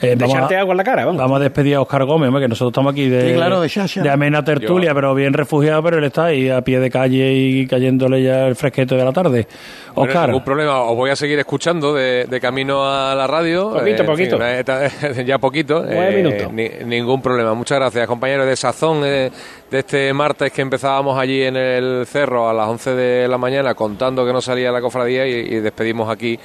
Eh, 0.00 0.08
De 0.10 0.14
vamos, 0.16 0.34
echarte 0.36 0.56
a, 0.56 0.60
agua 0.60 0.72
en 0.72 0.76
la 0.78 0.84
cara, 0.84 1.04
vamos. 1.04 1.20
vamos 1.20 1.40
a 1.40 1.42
despedir 1.42 1.74
a 1.76 1.80
Oscar 1.80 2.04
Gómez, 2.04 2.28
hombre, 2.28 2.42
que 2.42 2.48
nosotros 2.48 2.72
estamos 2.72 2.92
aquí 2.92 3.08
de, 3.08 3.28
Sí, 3.30 3.34
claro, 3.34 3.60
de 3.60 3.68
Xaxa. 3.68 4.12
amena 4.12 4.44
tertulia, 4.44 4.90
Yo- 4.90 4.94
pero 4.94 5.14
bien 5.14 5.32
refugiado, 5.32 5.82
pero 5.82 5.98
él 5.98 6.04
está 6.04 6.26
ahí 6.26 6.48
a 6.48 6.60
pie 6.62 6.78
de 6.80 6.90
calle 6.90 7.32
y 7.32 7.66
cayéndole 7.66 8.22
ya 8.22 8.46
el 8.46 8.56
fresquete 8.56 8.94
de 8.94 9.04
la 9.04 9.12
tarde. 9.12 9.46
Bueno, 9.94 10.12
Oscar, 10.12 10.28
ningún 10.28 10.44
problema, 10.44 10.80
os 10.82 10.96
voy 10.96 11.10
a 11.10 11.16
seguir 11.16 11.38
escuchando 11.38 11.92
de, 11.94 12.26
de 12.26 12.40
camino 12.40 12.84
a 12.88 13.14
la 13.14 13.26
radio. 13.26 13.70
Poquito, 13.72 14.04
poquito. 14.04 14.36
fin, 14.38 14.46
eh, 14.46 14.64
ta- 14.64 14.88
ya 15.26 15.38
poquito. 15.38 15.82
Nueve 15.84 16.16
minutos. 16.22 16.52
ni- 16.52 16.68
ningún 16.86 17.20
problema. 17.20 17.54
Muchas 17.54 17.78
gracias, 17.78 18.06
compañeros 18.06 18.46
de 18.48 18.56
Sazón, 18.56 19.02
eh, 19.04 19.30
de 19.70 19.78
este 19.78 20.12
martes 20.12 20.52
que 20.52 20.62
empezábamos 20.62 21.18
allí 21.18 21.42
en 21.42 21.56
el 21.56 22.06
cerro 22.06 22.48
a 22.48 22.52
las 22.52 22.68
11 22.68 22.94
de 22.94 23.28
la 23.28 23.38
mañana 23.38 23.74
contando 23.74 24.24
que 24.24 24.32
no 24.32 24.40
salía 24.40 24.72
la 24.72 24.80
cofradía 24.80 25.26
y, 25.26 25.32
y 25.32 25.60
despedimos 25.60 26.08
aquí 26.10 26.38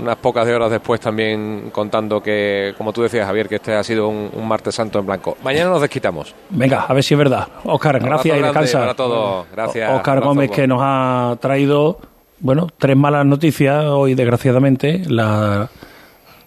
unas 0.00 0.16
pocas 0.16 0.46
de 0.46 0.54
horas 0.54 0.70
después 0.70 1.00
también 1.00 1.70
contando 1.72 2.22
que, 2.22 2.74
como 2.76 2.92
tú 2.92 3.02
decías, 3.02 3.26
Javier, 3.26 3.48
que 3.48 3.56
este 3.56 3.74
ha 3.74 3.82
sido 3.82 4.08
un, 4.08 4.30
un 4.32 4.46
martes 4.46 4.74
santo 4.74 4.98
en 4.98 5.06
blanco. 5.06 5.36
Mañana 5.42 5.70
nos 5.70 5.80
desquitamos. 5.80 6.34
venga, 6.50 6.82
a 6.82 6.92
ver 6.92 7.02
si 7.02 7.14
es 7.14 7.18
verdad. 7.18 7.48
Oscar, 7.64 8.00
gracias 8.00 8.38
y 8.38 8.42
descansa. 8.42 8.78
para 8.80 8.94
todos. 8.94 9.46
Gracias. 9.52 9.90
Oscar 9.90 10.18
Abrazo, 10.18 10.28
Gómez 10.28 10.50
que 10.50 10.66
nos 10.66 10.80
ha 10.82 11.36
traído, 11.40 11.98
bueno, 12.40 12.68
tres 12.78 12.96
malas 12.96 13.24
noticias 13.26 13.84
hoy, 13.86 14.14
desgraciadamente. 14.14 15.02
La 15.06 15.68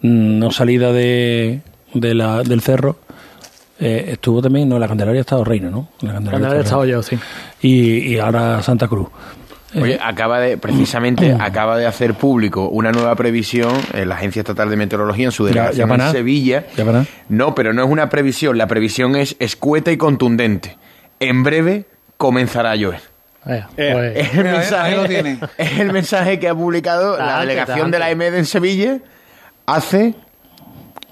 mm, 0.02 0.38
no 0.38 0.50
salida 0.50 0.92
de, 0.92 1.60
de 1.92 2.14
la, 2.14 2.42
del 2.42 2.60
cerro. 2.60 2.96
Eh, 3.80 4.10
estuvo 4.12 4.40
también, 4.40 4.68
no, 4.68 4.78
la 4.78 4.86
Candelaria 4.86 5.20
ha 5.20 5.22
estado 5.22 5.44
Reino, 5.44 5.70
¿no? 5.70 5.88
La 6.00 6.14
Candelaria 6.14 6.48
ha 6.48 6.56
he 6.56 6.60
estado 6.60 6.84
yo, 6.84 7.02
sí. 7.02 7.18
y, 7.60 8.14
y 8.14 8.18
ahora 8.18 8.62
Santa 8.62 8.86
Cruz. 8.88 9.08
Oye, 9.80 9.98
acaba 10.00 10.38
de, 10.40 10.56
precisamente, 10.56 11.32
acaba 11.40 11.76
de 11.76 11.86
hacer 11.86 12.14
público 12.14 12.68
una 12.68 12.92
nueva 12.92 13.14
previsión 13.16 13.72
en 13.92 14.08
la 14.08 14.14
Agencia 14.14 14.40
Estatal 14.40 14.70
de 14.70 14.76
Meteorología 14.76 15.26
en 15.26 15.32
su 15.32 15.44
delegación 15.44 15.88
ya 15.88 15.88
para 15.88 16.06
en. 16.06 16.12
Sevilla. 16.12 16.64
Ya 16.76 16.84
para 16.84 16.98
nada. 16.98 17.10
No, 17.28 17.54
pero 17.54 17.72
no 17.72 17.82
es 17.82 17.90
una 17.90 18.08
previsión, 18.08 18.56
la 18.58 18.68
previsión 18.68 19.16
es 19.16 19.36
escueta 19.40 19.90
y 19.90 19.96
contundente. 19.96 20.76
En 21.20 21.42
breve 21.42 21.86
comenzará 22.16 22.72
a 22.72 22.76
llover. 22.76 23.00
Eh, 23.46 23.62
pues, 23.76 24.16
Es 24.16 24.34
el, 24.34 24.44
lo 24.44 24.52
mensaje, 24.52 25.08
tiene. 25.08 25.38
es 25.58 25.78
el 25.78 25.92
mensaje 25.92 26.38
que 26.38 26.48
ha 26.48 26.54
publicado 26.54 27.18
la 27.18 27.40
delegación 27.40 27.90
de 27.90 27.98
la. 27.98 28.10
EMED 28.10 28.34
en 28.34 28.46
Sevilla 28.46 28.98
hace 29.66 30.14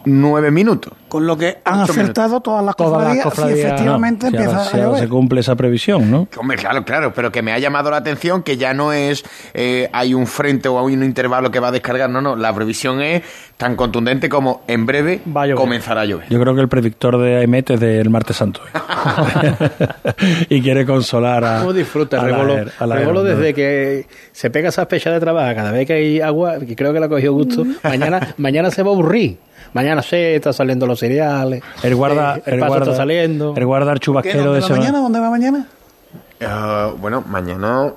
nueve 0.04 0.50
minutos. 0.50 0.92
Con 1.08 1.26
lo 1.26 1.36
que 1.36 1.58
han 1.64 1.80
acertado 1.80 2.40
todas 2.40 2.64
las 2.64 2.74
Todas 2.76 3.14
las 3.14 3.22
cofradías, 3.24 3.58
si 3.58 3.64
efectivamente 3.66 4.26
empieza 4.28 4.64
si 4.64 4.76
a 4.78 4.82
llover. 4.84 5.00
se 5.00 5.08
cumple 5.08 5.40
esa 5.40 5.54
previsión, 5.56 6.10
¿no? 6.10 6.26
Hombre, 6.38 6.56
claro, 6.56 6.84
claro, 6.84 7.12
pero 7.14 7.30
que 7.30 7.42
me 7.42 7.52
ha 7.52 7.58
llamado 7.58 7.90
la 7.90 7.98
atención 7.98 8.42
que 8.42 8.56
ya 8.56 8.72
no 8.72 8.92
es 8.94 9.22
eh, 9.52 9.90
hay 9.92 10.14
un 10.14 10.26
frente 10.26 10.68
o 10.68 10.78
hay 10.86 10.94
un 10.94 11.04
intervalo 11.04 11.50
que 11.50 11.60
va 11.60 11.68
a 11.68 11.72
descargar, 11.72 12.08
no, 12.08 12.22
no, 12.22 12.34
la 12.34 12.54
previsión 12.54 13.02
es 13.02 13.22
tan 13.58 13.76
contundente 13.76 14.28
como 14.30 14.62
en 14.66 14.86
breve 14.86 15.20
Va 15.28 15.42
a 15.42 15.46
llover. 15.48 15.56
comenzará 15.56 16.00
a 16.00 16.04
llover. 16.06 16.28
Yo 16.30 16.40
creo 16.40 16.54
que 16.54 16.62
el 16.62 16.68
predictor 16.68 17.18
de 17.18 17.36
AEMET 17.36 17.70
es 17.70 17.80
del 17.80 18.08
martes 18.08 18.36
santo. 18.36 18.60
y 20.48 20.60
quiere 20.62 20.86
consolar 20.86 21.44
a. 21.44 21.58
¿Cómo 21.60 21.72
disfruta 21.72 22.20
a 22.20 22.22
la 22.22 22.28
Rebolo? 22.28 22.54
her- 22.58 22.72
a 22.78 22.86
la 22.86 22.96
Rebolo 22.96 23.20
hermandad. 23.20 23.38
desde 23.40 23.54
que 23.54 24.06
se 24.32 24.50
pega 24.50 24.68
esa 24.70 24.86
fecha 24.86 25.10
de 25.10 25.20
trabajo, 25.20 25.54
cada 25.54 25.72
vez 25.72 25.86
que 25.86 25.92
hay 25.92 26.20
agua, 26.20 26.58
que 26.58 26.74
creo 26.76 26.92
que 26.92 27.00
le 27.00 27.06
ha 27.06 27.08
cogido 27.08 27.32
gusto, 27.34 27.64
mañana, 27.82 28.34
mañana 28.38 28.70
se 28.70 28.82
va 28.82 28.90
a 28.90 28.92
aburrir. 28.94 29.38
Mañana 29.72 30.02
se 30.02 30.37
está 30.37 30.52
saliendo 30.52 30.87
los 30.87 30.98
cereales. 31.00 31.62
El 31.82 31.94
guarda, 31.94 32.35
el, 32.44 32.54
el 32.54 32.61
paso 32.61 32.70
guarda, 32.72 32.85
está 32.87 32.96
saliendo. 32.96 33.54
el 33.56 33.66
guarda 33.66 33.87
¿Qué, 33.87 33.92
archubasquero 33.92 34.44
¿Dónde 34.44 34.54
de 34.54 34.61
va 34.61 34.66
semana. 34.66 34.82
mañana? 34.85 34.98
¿Dónde 35.02 35.20
va 35.20 35.30
mañana? 35.30 35.66
Ah, 36.44 36.92
bueno, 36.98 37.22
mañana 37.26 37.92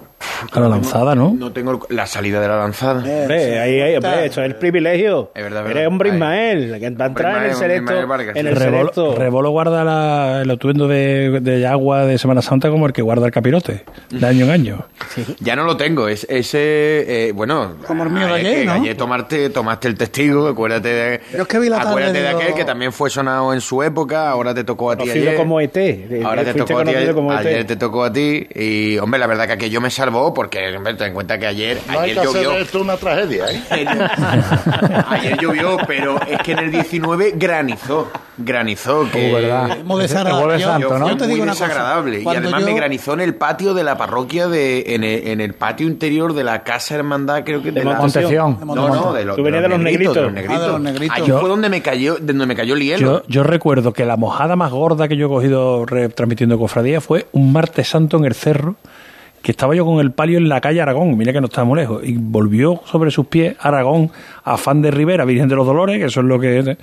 A 0.52 0.60
la 0.60 0.68
lanzada, 0.70 1.16
¿no? 1.16 1.34
no 1.38 1.52
tengo 1.52 1.86
la 1.90 2.06
salida 2.08 2.40
de 2.40 2.48
la 2.48 2.58
lanzada. 2.58 3.00
Hombre, 3.00 3.60
ahí, 3.60 3.80
ahí, 3.82 3.96
hombre, 3.96 4.26
eso 4.26 4.42
es 4.42 4.48
el 4.48 4.56
privilegio. 4.56 5.32
Es 5.36 5.44
verdad, 5.44 5.66
es 5.66 5.72
Eres 5.72 5.88
hombre. 5.88 6.10
Ismael, 6.10 6.80
que 6.80 6.90
va 6.92 7.06
a 7.06 7.08
entrar 7.08 7.44
en 7.44 7.50
el 7.52 7.56
selecto. 7.56 7.94
En 8.36 8.48
el 8.48 8.56
Rebolo, 8.56 8.78
selecto. 8.94 9.16
Rebolo 9.16 9.50
guarda 9.52 9.84
la- 9.84 10.42
el 10.42 10.50
atuendo 10.52 10.88
de, 10.88 11.40
de 11.42 11.68
agua 11.68 12.06
de 12.06 12.18
Semana 12.18 12.42
Santa 12.42 12.70
como 12.70 12.86
el 12.88 12.94
que 12.94 13.02
guarda 13.02 13.26
el 13.26 13.32
capirote, 13.32 13.84
de 14.10 14.26
año 14.28 14.46
en 14.46 14.52
año. 14.52 14.86
Ya 15.40 15.56
no 15.56 15.64
lo 15.64 15.78
tengo, 15.78 16.08
es 16.08 16.26
ese, 16.30 17.28
eh, 17.28 17.32
bueno, 17.32 17.76
Como 17.88 18.04
el 18.04 18.10
mío 18.10 18.26
de 18.28 18.32
ah, 18.34 18.36
ayer, 18.36 18.56
que 18.60 18.66
¿no? 18.66 18.72
ayer 18.74 18.98
tomaste, 18.98 19.50
tomaste 19.50 19.88
el 19.88 19.96
testigo, 19.98 20.48
acuérdate 20.48 20.90
de, 20.90 21.22
Yo 21.34 21.44
es 21.44 21.48
que 21.48 21.60
vi 21.60 21.70
la 21.70 21.78
tarde, 21.78 21.90
acuérdate 21.92 22.22
de 22.22 22.28
digo- 22.28 22.40
aquel 22.42 22.54
que 22.54 22.66
también 22.66 22.92
fue 22.92 23.10
sonado 23.10 23.54
en 23.54 23.62
su 23.62 23.82
época, 23.84 24.30
ahora 24.30 24.54
te 24.54 24.64
tocó 24.64 24.92
a 24.92 24.98
ti 24.98 25.10
ayer. 25.10 25.36
como 25.36 25.60
ET. 25.62 25.78
Ahora 26.26 26.44
te 26.44 26.54
tocó 26.54 26.80
a 26.80 26.84
ti 26.84 26.90
ayer, 26.96 27.16
E 27.16 27.32
ayer 27.50 27.66
te 27.68 27.76
tocó 27.76 28.04
a 28.04 28.12
ti 28.12 28.48
y 28.54 28.98
hombre 28.98 29.20
la 29.20 29.28
verdad 29.28 29.48
que 29.48 29.54
aquello 29.54 29.82
me 29.82 29.90
salvó 30.06 30.34
porque 30.34 30.60
ten 30.98 31.08
en 31.08 31.14
cuenta 31.14 31.38
que 31.38 31.48
ayer 31.48 31.80
No 31.88 32.00
hay 32.00 32.12
ayer 32.12 32.14
que 32.16 32.20
hacer 32.28 32.44
llovió 32.44 32.52
de 32.52 32.62
esto 32.62 32.82
una 32.82 32.98
tragedia, 32.98 33.46
¿eh? 33.52 33.62
ayer 35.10 35.38
llovió 35.40 35.78
pero 35.88 36.20
es 36.22 36.40
que 36.40 36.54
en 36.54 36.60
el 36.60 36.72
19 36.72 37.34
granizó 37.36 38.10
granizó 38.38 39.10
que 39.12 39.34
verdad. 39.34 39.78
Muy 39.84 40.02
desagradable. 40.02 42.22
Y 42.22 42.28
además 42.28 42.62
yo- 42.62 42.66
me 42.66 42.74
granizó 42.74 43.14
en 43.14 43.22
el 43.22 43.36
patio 43.36 43.74
de 43.74 43.84
la 43.84 43.98
parroquia 43.98 44.48
de 44.48 44.96
en 44.96 45.04
el, 45.04 45.28
en 45.28 45.42
el 45.42 45.54
patio 45.54 45.88
interior 45.88 46.34
de 46.34 46.44
la 46.44 46.64
casa 46.64 46.96
hermandad 46.96 47.44
creo 47.44 47.62
que 47.62 47.72
de, 47.72 47.84
la 47.84 47.96
Monteción. 47.96 48.58
no 48.66 48.76
no 48.76 49.14
de 49.14 49.26
los, 49.26 49.36
Tú 49.36 49.44
venías 49.44 49.64
de 49.64 49.70
los 49.70 49.80
negritos. 49.80 50.16
de 50.16 50.22
los 50.22 50.34
negritos. 50.34 50.58
Ah, 50.58 50.62
de 50.66 50.72
los 50.72 50.82
negritos. 50.82 51.18
Ahí 51.18 51.32
fue 51.32 51.50
donde 51.50 51.70
me 51.70 51.82
cayó 51.82 52.16
de 52.16 52.34
donde 52.34 52.46
me 52.46 52.56
cayó 52.56 52.74
el 52.76 52.82
hielo 52.82 53.22
Yo, 53.22 53.24
yo 53.28 53.44
recuerdo 53.44 53.94
que 53.94 54.06
la 54.06 54.18
mojada 54.18 54.56
más 54.56 54.72
gorda 54.72 55.08
que 55.08 55.18
yo 55.18 55.28
he 55.28 55.30
cogido 55.30 55.86
retransmitiendo 55.86 56.58
cofradía 56.60 57.02
fue 57.02 57.28
un 57.32 57.54
martes 57.54 57.88
santo 57.88 58.18
en 58.18 58.26
el 58.26 58.34
cerro, 58.34 58.76
que 59.46 59.52
estaba 59.52 59.76
yo 59.76 59.86
con 59.86 60.00
el 60.00 60.12
palio 60.12 60.40
en 60.40 60.50
la 60.50 60.60
calle 60.60 60.82
Aragón, 60.82 61.16
mira 61.16 61.32
que 61.32 61.40
no 61.40 61.46
estaba 61.46 61.76
lejos, 61.76 62.02
y 62.04 62.18
volvió 62.18 62.82
sobre 62.86 63.12
sus 63.12 63.28
pies 63.28 63.56
Aragón, 63.60 64.10
afán 64.44 64.82
de 64.82 64.90
Rivera, 64.90 65.24
Virgen 65.24 65.48
de 65.48 65.56
los 65.56 65.68
Dolores, 65.68 66.00
que 66.00 66.06
eso 66.06 66.22
es 66.22 66.26
lo 66.26 66.40
que 66.40 66.58
es. 66.58 66.78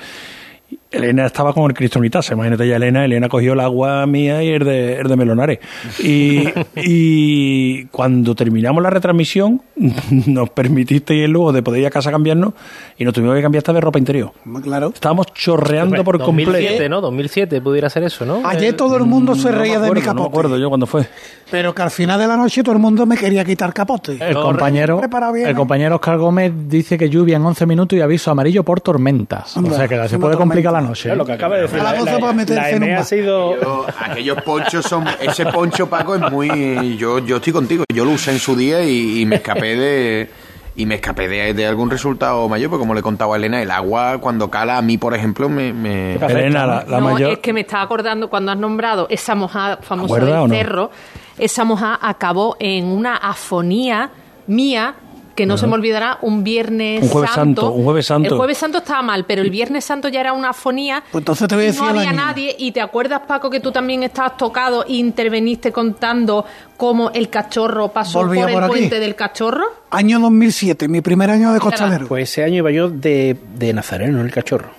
Elena 0.92 1.26
estaba 1.26 1.52
con 1.52 1.64
el 1.64 1.74
Cristo 1.74 1.98
en 1.98 2.02
mi 2.02 2.10
taza. 2.10 2.34
Imagínate 2.34 2.68
ya 2.68 2.76
Elena, 2.76 3.04
Elena 3.04 3.28
cogió 3.28 3.54
el 3.54 3.60
agua 3.60 4.06
mía 4.06 4.42
y 4.42 4.48
el 4.48 4.64
de, 4.64 4.96
el 5.00 5.08
de 5.08 5.16
Melonares. 5.16 5.58
Y, 5.98 6.44
y 6.76 7.84
cuando 7.86 8.34
terminamos 8.34 8.82
la 8.82 8.90
retransmisión, 8.90 9.62
nos 10.26 10.50
permitiste 10.50 11.14
ir 11.14 11.28
luego 11.28 11.52
de 11.52 11.62
poder 11.62 11.80
ir 11.80 11.86
a 11.86 11.90
casa 11.90 12.10
a 12.10 12.12
cambiarnos 12.12 12.52
y 12.98 13.04
nos 13.04 13.14
tuvimos 13.14 13.34
que 13.36 13.42
cambiar 13.42 13.60
hasta 13.60 13.72
de 13.72 13.80
ropa 13.80 13.98
interior. 13.98 14.32
Claro. 14.62 14.90
Estábamos 14.94 15.26
chorreando 15.32 16.04
por 16.04 16.18
2007, 16.18 16.68
completo. 16.68 16.88
¿no? 16.90 17.00
2007 17.00 17.60
pudiera 17.62 17.88
ser 17.88 18.04
eso, 18.04 18.26
¿no? 18.26 18.42
Ayer 18.44 18.74
todo 18.74 18.96
el 18.96 19.04
mundo 19.04 19.34
se 19.34 19.50
No 19.50 19.58
reía 19.58 19.78
de 19.80 19.90
mi 19.90 19.98
acuerdo, 20.00 20.00
No 20.00 20.00
me 20.00 20.06
capote. 20.06 20.28
acuerdo 20.28 20.58
yo 20.58 20.68
cuándo 20.68 20.86
fue. 20.86 21.06
Pero 21.50 21.74
que 21.74 21.82
al 21.82 21.90
final 21.90 22.18
de 22.20 22.26
la 22.26 22.36
noche 22.36 22.62
todo 22.62 22.74
el 22.74 22.80
mundo 22.80 23.06
me 23.06 23.16
quería 23.16 23.44
quitar 23.44 23.72
capote. 23.72 24.18
El 24.20 24.34
compañero, 24.34 25.00
bien, 25.32 25.46
el 25.46 25.52
¿eh? 25.52 25.54
compañero 25.54 25.96
Oscar 25.96 26.18
Gómez 26.18 26.52
dice 26.66 26.98
que 26.98 27.08
lluvia 27.08 27.36
en 27.36 27.44
11 27.44 27.66
minutos 27.66 27.98
y 27.98 28.02
aviso 28.02 28.30
amarillo 28.30 28.62
por 28.62 28.80
tormentas. 28.80 29.56
Anda, 29.56 29.72
o 29.72 29.74
sea 29.74 29.88
que 29.88 30.08
se 30.08 30.18
puede 30.18 30.36
complicar 30.36 30.72
la. 30.72 30.81
Noche. 30.82 31.10
Es 31.10 31.16
lo 31.16 31.24
que 31.24 31.32
acaba 31.32 31.56
de 31.56 31.62
decir. 31.62 31.80
A 31.80 31.82
la 31.82 31.92
La, 32.00 32.18
para 32.18 32.32
meterse 32.32 32.60
la 32.60 32.70
en 32.70 32.82
un 32.82 32.90
ha 32.90 33.04
sido... 33.04 33.60
Yo- 33.60 33.86
aquellos 33.98 34.42
ponchos 34.42 34.84
son. 34.84 35.04
Ese 35.20 35.46
poncho, 35.46 35.88
Paco, 35.88 36.14
es 36.16 36.30
muy. 36.30 36.96
Yo, 36.96 37.18
yo 37.20 37.36
estoy 37.36 37.52
contigo. 37.52 37.84
Yo 37.92 38.04
lo 38.04 38.10
usé 38.12 38.32
en 38.32 38.38
su 38.38 38.54
día 38.56 38.82
y, 38.82 39.20
y 39.20 39.26
me 39.26 39.36
escapé 39.36 39.76
de. 39.76 40.30
Y 40.74 40.86
me 40.86 40.94
escapé 40.94 41.28
de, 41.28 41.52
de 41.52 41.66
algún 41.66 41.90
resultado 41.90 42.48
mayor, 42.48 42.70
porque 42.70 42.80
como 42.80 42.94
le 42.94 43.02
contaba 43.02 43.34
a 43.34 43.36
Elena, 43.36 43.60
el 43.60 43.70
agua 43.70 44.16
cuando 44.22 44.50
cala 44.50 44.78
a 44.78 44.82
mí, 44.82 44.96
por 44.96 45.14
ejemplo, 45.14 45.48
me. 45.50 45.72
me- 45.74 46.14
Elena, 46.14 46.66
la, 46.66 46.84
la 46.88 46.98
no, 47.00 47.10
mayor. 47.12 47.32
es 47.32 47.38
que 47.40 47.52
me 47.52 47.60
estaba 47.60 47.82
acordando 47.82 48.30
cuando 48.30 48.52
has 48.52 48.58
nombrado 48.58 49.06
esa 49.10 49.34
mojada 49.34 49.76
famosa 49.82 50.14
¿Acuerda 50.14 50.38
o 50.42 50.48
del 50.48 50.50
no? 50.50 50.54
cerro. 50.56 50.90
Esa 51.36 51.64
mojada 51.64 51.98
acabó 52.00 52.56
en 52.58 52.86
una 52.86 53.16
afonía 53.16 54.10
mía 54.46 54.94
que 55.34 55.46
no 55.46 55.56
se 55.56 55.66
me 55.66 55.74
olvidará 55.74 56.18
un 56.22 56.44
viernes 56.44 57.02
Un 57.02 57.08
jueves 57.08 57.30
santo, 57.30 57.70
un 57.72 57.84
jueves 57.84 58.06
santo. 58.06 58.28
El 58.30 58.36
jueves 58.36 58.58
santo 58.58 58.78
estaba 58.78 59.02
mal, 59.02 59.24
pero 59.24 59.42
el 59.42 59.50
viernes 59.50 59.84
santo 59.84 60.08
ya 60.08 60.20
era 60.20 60.32
una 60.32 60.50
afonía. 60.50 61.02
Pues 61.10 61.22
entonces 61.22 61.48
te 61.48 61.54
voy 61.54 61.64
a 61.64 61.64
y 61.64 61.68
decir 61.68 61.82
no 61.82 61.88
había 61.88 62.10
año. 62.10 62.12
nadie 62.12 62.54
y 62.58 62.72
te 62.72 62.80
acuerdas 62.80 63.20
Paco 63.26 63.48
que 63.50 63.60
tú 63.60 63.72
también 63.72 64.02
estabas 64.02 64.36
tocado 64.36 64.84
e 64.86 64.94
interveniste 64.94 65.72
contando 65.72 66.44
cómo 66.76 67.10
el 67.10 67.28
cachorro 67.30 67.88
pasó 67.88 68.18
Volvía 68.20 68.42
por 68.42 68.50
el 68.50 68.58
aquí. 68.64 68.68
puente 68.68 69.00
del 69.00 69.14
cachorro. 69.14 69.64
Año 69.90 70.18
2007, 70.20 70.88
mi 70.88 71.00
primer 71.00 71.30
año 71.30 71.52
de 71.52 71.60
costalero. 71.60 72.06
Pues 72.08 72.30
ese 72.30 72.44
año 72.44 72.56
iba 72.56 72.70
yo 72.70 72.88
de, 72.90 73.36
de 73.56 73.72
Nazareno, 73.72 74.20
el 74.20 74.30
cachorro. 74.30 74.70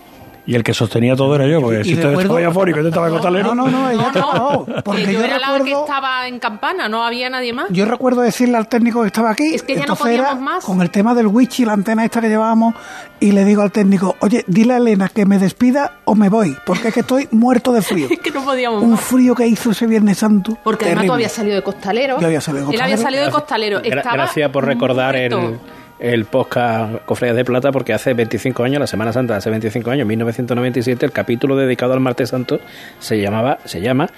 Y 0.46 0.56
el 0.56 0.64
que 0.64 0.74
sostenía 0.74 1.16
todo 1.16 1.36
era 1.36 1.48
yo, 1.48 1.62
porque 1.62 1.84
si 1.86 1.94
usted 1.94 2.04
recuerdo- 2.10 2.38
estaba 2.38 2.68
y 2.70 2.72
usted 2.74 2.86
estaba 2.88 3.08
en 3.08 3.14
costalero. 3.14 3.56
No, 3.56 3.70
no, 3.70 3.72
no, 3.72 3.90
ella 3.90 4.12
No, 4.16 4.66
no, 4.68 4.84
Porque 4.84 5.06
que 5.06 5.14
yo 5.14 5.20
yo 5.20 5.26
era 5.26 5.40
la 5.40 5.48
que 5.48 5.54
recuerdo, 5.60 5.80
estaba 5.86 6.28
en 6.28 6.40
campana, 6.40 6.90
no 6.90 7.04
había 7.06 7.30
nadie 7.30 7.54
más. 7.54 7.68
yo 7.70 7.86
recuerdo 7.86 8.20
decirle 8.22 8.58
al 8.58 8.68
técnico 8.68 9.02
que 9.02 9.08
estaba 9.08 9.32
aquí, 9.32 9.54
Es 9.56 9.64
que 9.64 9.76
ya 9.78 9.86
no 9.86 9.96
podíamos 9.96 10.42
más. 10.42 10.66
con 10.66 10.82
el 10.82 10.90
tema 10.90 11.14
del 11.16 11.28
wichi, 11.28 11.64
la 11.64 11.72
antena 11.74 12.04
esta 12.04 12.20
que 12.20 12.28
llevábamos, 12.28 12.76
y 13.22 13.32
le 13.32 13.46
digo 13.46 13.62
al 13.62 13.72
técnico, 13.72 14.18
oye, 14.20 14.44
dile 14.48 14.74
a 14.74 14.78
Elena 14.78 15.08
que 15.08 15.26
me 15.26 15.40
despida 15.40 16.00
o 16.04 16.14
me 16.16 16.28
voy, 16.28 16.58
porque 16.66 16.90
es 16.90 16.94
que 16.94 17.00
estoy 17.00 17.30
muerto 17.32 17.72
de 17.72 17.82
frío. 17.82 18.08
Es 18.12 18.20
que 18.20 18.32
no 18.32 18.44
podíamos 18.44 18.84
Un 18.84 18.92
más. 18.92 19.00
frío 19.00 19.36
que 19.36 19.48
hizo 19.48 19.72
ese 19.72 19.88
Viernes 19.88 20.18
Santo. 20.18 20.58
Porque 20.62 20.86
además 20.86 21.04
tú 21.04 21.08
terrible. 21.08 21.14
habías 21.14 21.32
salido 21.32 21.56
de 21.56 21.62
costalero. 21.64 22.20
Yo 22.20 22.28
había 22.28 22.42
salido 22.42 22.68
de 22.68 22.76
Él 22.76 22.82
había 22.82 22.96
costalero. 22.96 23.04
salido 23.04 23.26
de 23.26 23.32
costalero. 23.32 23.80
Gra- 23.82 23.98
Estaba 24.00 24.16
Gracias 24.16 24.50
por 24.52 24.66
recordar 24.66 25.16
el, 25.16 25.32
muerto. 25.32 25.50
el 25.56 25.83
podcast 26.26 26.96
Cofradías 27.06 27.38
de 27.38 27.46
Plata, 27.46 27.72
porque 27.72 27.94
hace 27.94 28.14
25 28.14 28.64
años, 28.64 28.80
la 28.80 28.88
Semana 28.88 29.14
Santa 29.14 29.38
hace 29.38 29.50
25 29.50 29.90
años, 29.92 30.08
1997, 30.08 31.06
el 31.06 31.12
capítulo 31.12 31.56
dedicado 31.56 31.94
al 31.94 32.00
Martes 32.00 32.30
Santo 32.30 32.60
se 33.00 33.20
llamaba, 33.22 33.60
se 33.66 33.80
llama 33.82 34.10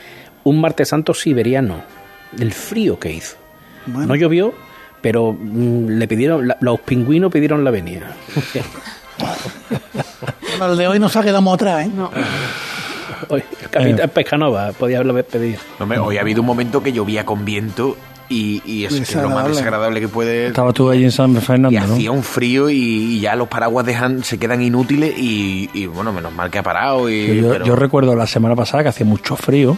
Un 0.43 0.59
Martes 0.61 0.89
Santo 0.89 1.13
Siberiano. 1.13 1.81
El 2.39 2.51
frío 2.53 2.99
que 2.99 3.11
hizo. 3.11 3.38
Bueno. 3.85 4.07
No 4.07 4.15
llovió, 4.15 4.53
pero 5.01 5.33
mm, 5.33 5.88
le 5.89 6.07
pidieron, 6.07 6.47
la- 6.47 6.57
los 6.59 6.79
pingüinos 6.79 7.31
pidieron 7.31 7.63
la 7.63 7.71
venida. 7.71 8.07
Bueno, 10.57 10.73
el 10.73 10.77
de 10.77 10.88
hoy 10.88 10.99
nos 10.99 11.15
ha 11.15 11.23
quedado 11.23 11.53
atrás, 11.53 11.85
¿eh? 11.85 11.91
No. 11.93 12.09
Hoy, 13.29 13.43
el 13.61 13.69
capitán 13.69 14.09
Pescanova 14.09 14.71
podía 14.73 14.97
haberlo 14.97 15.21
pedido. 15.23 15.59
Hombre, 15.79 15.99
hoy 15.99 16.17
ha 16.17 16.21
habido 16.21 16.41
un 16.41 16.47
momento 16.47 16.81
que 16.83 16.91
llovía 16.93 17.25
con 17.25 17.43
viento 17.45 17.97
y, 18.29 18.61
y 18.65 18.85
es, 18.85 18.93
que 19.09 19.21
lo 19.21 19.29
más 19.29 19.47
Desagradable. 19.47 19.99
que 20.01 20.07
puede. 20.07 20.47
Estaba 20.47 20.73
tú 20.73 20.89
allí 20.89 21.03
en 21.03 21.11
San 21.11 21.31
Y 21.31 21.39
Fernando, 21.41 21.79
¿no? 21.79 21.93
hacía 21.93 22.11
un 22.11 22.23
frío 22.23 22.69
y, 22.69 22.75
y 22.75 23.19
ya 23.19 23.35
los 23.35 23.47
paraguas 23.47 23.85
dejan, 23.85 24.23
se 24.23 24.38
quedan 24.38 24.61
inútiles 24.61 25.13
y, 25.17 25.69
y, 25.73 25.85
bueno, 25.85 26.11
menos 26.11 26.33
mal 26.33 26.49
que 26.49 26.59
ha 26.59 26.63
parado. 26.63 27.09
Y, 27.09 27.41
Yo, 27.41 27.49
pero- 27.51 27.65
yo 27.65 27.75
recuerdo 27.75 28.15
la 28.15 28.27
semana 28.27 28.55
pasada 28.55 28.83
que 28.83 28.89
hacía 28.89 29.05
mucho 29.05 29.35
frío, 29.35 29.77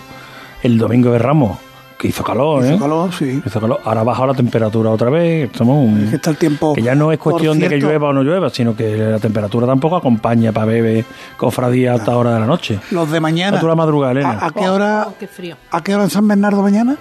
el 0.64 0.78
domingo 0.78 1.12
de 1.12 1.20
Ramos, 1.20 1.58
que 1.98 2.10
hizo 2.10 2.24
calor, 2.24 2.64
¿eh? 2.64 2.70
Hizo 2.76 2.80
calor, 2.80 3.12
sí. 3.12 3.42
Hizo 3.44 3.60
calor. 3.60 3.80
Ahora 3.84 4.02
ha 4.02 4.04
bajado 4.04 4.28
la 4.28 4.34
temperatura 4.36 4.92
otra 4.92 5.10
vez. 5.10 5.50
Estamos 5.52 5.84
un- 5.84 6.04
Es 6.04 6.10
que 6.12 6.16
está 6.18 6.30
el 6.30 6.38
tiempo. 6.38 6.74
que 6.76 6.82
ya 6.84 6.94
no 6.94 7.12
es 7.12 7.18
cuestión 7.18 7.58
de 7.60 7.68
que 7.70 7.78
llueva 7.78 8.10
o 8.10 8.14
no 8.14 8.22
llueva, 8.22 8.52
sino 8.52 8.76
que 8.76 8.96
la 8.98 9.18
temperatura 9.20 9.66
tampoco 9.66 9.96
acompaña 9.96 10.52
para 10.52 10.68
beber 10.68 11.06
cofradía 11.38 11.92
a 11.92 11.96
alta 11.96 12.16
hora 12.16 12.36
de 12.36 12.40
la 12.42 12.46
noche. 12.46 12.80
Los 12.92 13.10
de 13.12 13.20
mañana. 13.20 13.60
A 13.60 13.64
la 13.64 13.74
madrugada, 13.76 14.12
Elena. 14.12 14.38
¿A, 14.40 14.46
a 14.46 14.52
qué 14.52 14.70
hora? 14.70 15.06
Oh, 15.10 15.16
qué 15.20 15.26
frío. 15.28 15.58
¿A 15.72 15.84
qué 15.84 15.96
hora 15.96 16.04
en 16.04 16.12
San 16.12 16.28
Bernardo 16.28 16.62
mañana? 16.62 16.98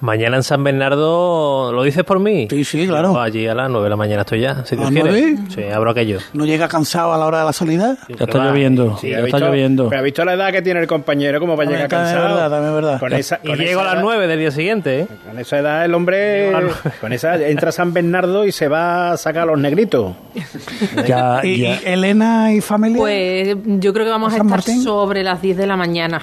Mañana 0.00 0.36
en 0.36 0.42
San 0.42 0.62
Bernardo, 0.62 1.72
¿lo 1.72 1.82
dices 1.82 2.04
por 2.04 2.18
mí? 2.20 2.46
Sí, 2.50 2.64
sí, 2.64 2.86
claro. 2.86 3.18
Allí 3.18 3.46
a 3.46 3.54
las 3.54 3.70
9 3.70 3.84
de 3.84 3.90
la 3.90 3.96
mañana 3.96 4.20
estoy 4.22 4.40
ya, 4.42 4.62
si 4.66 4.76
Dios 4.76 4.88
¿A 4.88 4.90
quiere. 4.92 5.10
nueve? 5.10 5.38
Sí, 5.54 5.62
abro 5.72 5.90
aquello. 5.90 6.18
¿No 6.34 6.44
llega 6.44 6.68
cansado 6.68 7.14
a 7.14 7.16
la 7.18 7.24
hora 7.24 7.38
de 7.40 7.44
la 7.46 7.52
salida? 7.54 7.96
Ya 8.08 8.16
está 8.26 8.38
lloviendo, 8.44 8.98
Sí, 8.98 9.08
ya 9.08 9.16
¿ha 9.16 9.20
está 9.20 9.36
visto- 9.38 9.46
lloviendo. 9.48 9.88
pero 9.88 10.00
¿Ha 10.00 10.04
visto 10.04 10.22
la 10.26 10.34
edad 10.34 10.52
que 10.52 10.60
tiene 10.60 10.80
el 10.80 10.86
compañero? 10.86 11.40
¿Cómo 11.40 11.56
va 11.56 11.64
a 11.64 11.66
llegar 11.66 11.88
También 11.88 12.08
es 12.08 12.12
cansado? 12.14 12.34
verdad, 12.34 12.50
también 12.50 12.68
es 12.68 12.74
verdad. 12.74 13.00
Con 13.00 13.12
esa, 13.14 13.40
Y 13.42 13.46
con 13.46 13.58
llego 13.58 13.80
a 13.80 13.84
las 13.84 13.94
edad- 13.94 14.02
9 14.02 14.26
del 14.26 14.38
día 14.38 14.50
siguiente, 14.50 15.00
¿eh? 15.00 15.08
Con 15.26 15.38
esa 15.38 15.58
edad 15.60 15.84
el 15.86 15.94
hombre, 15.94 16.52
con 17.00 17.12
esa 17.14 17.36
entra 17.48 17.70
a 17.70 17.72
San 17.72 17.94
Bernardo 17.94 18.44
y 18.44 18.52
se 18.52 18.68
va 18.68 19.12
a 19.12 19.16
sacar 19.16 19.44
a 19.44 19.46
los 19.46 19.58
negritos. 19.58 20.12
Ya, 21.06 21.40
¿Y, 21.42 21.58
ya- 21.62 21.80
y 21.82 21.86
Elena 21.86 22.52
y 22.52 22.60
familia? 22.60 22.98
Pues 22.98 23.56
yo 23.64 23.92
creo 23.94 24.04
que 24.04 24.10
vamos 24.10 24.34
a 24.34 24.36
¿San 24.36 24.46
estar 24.46 24.58
Martín? 24.58 24.82
sobre 24.82 25.22
las 25.22 25.40
10 25.40 25.56
de 25.56 25.66
la 25.66 25.76
mañana. 25.76 26.20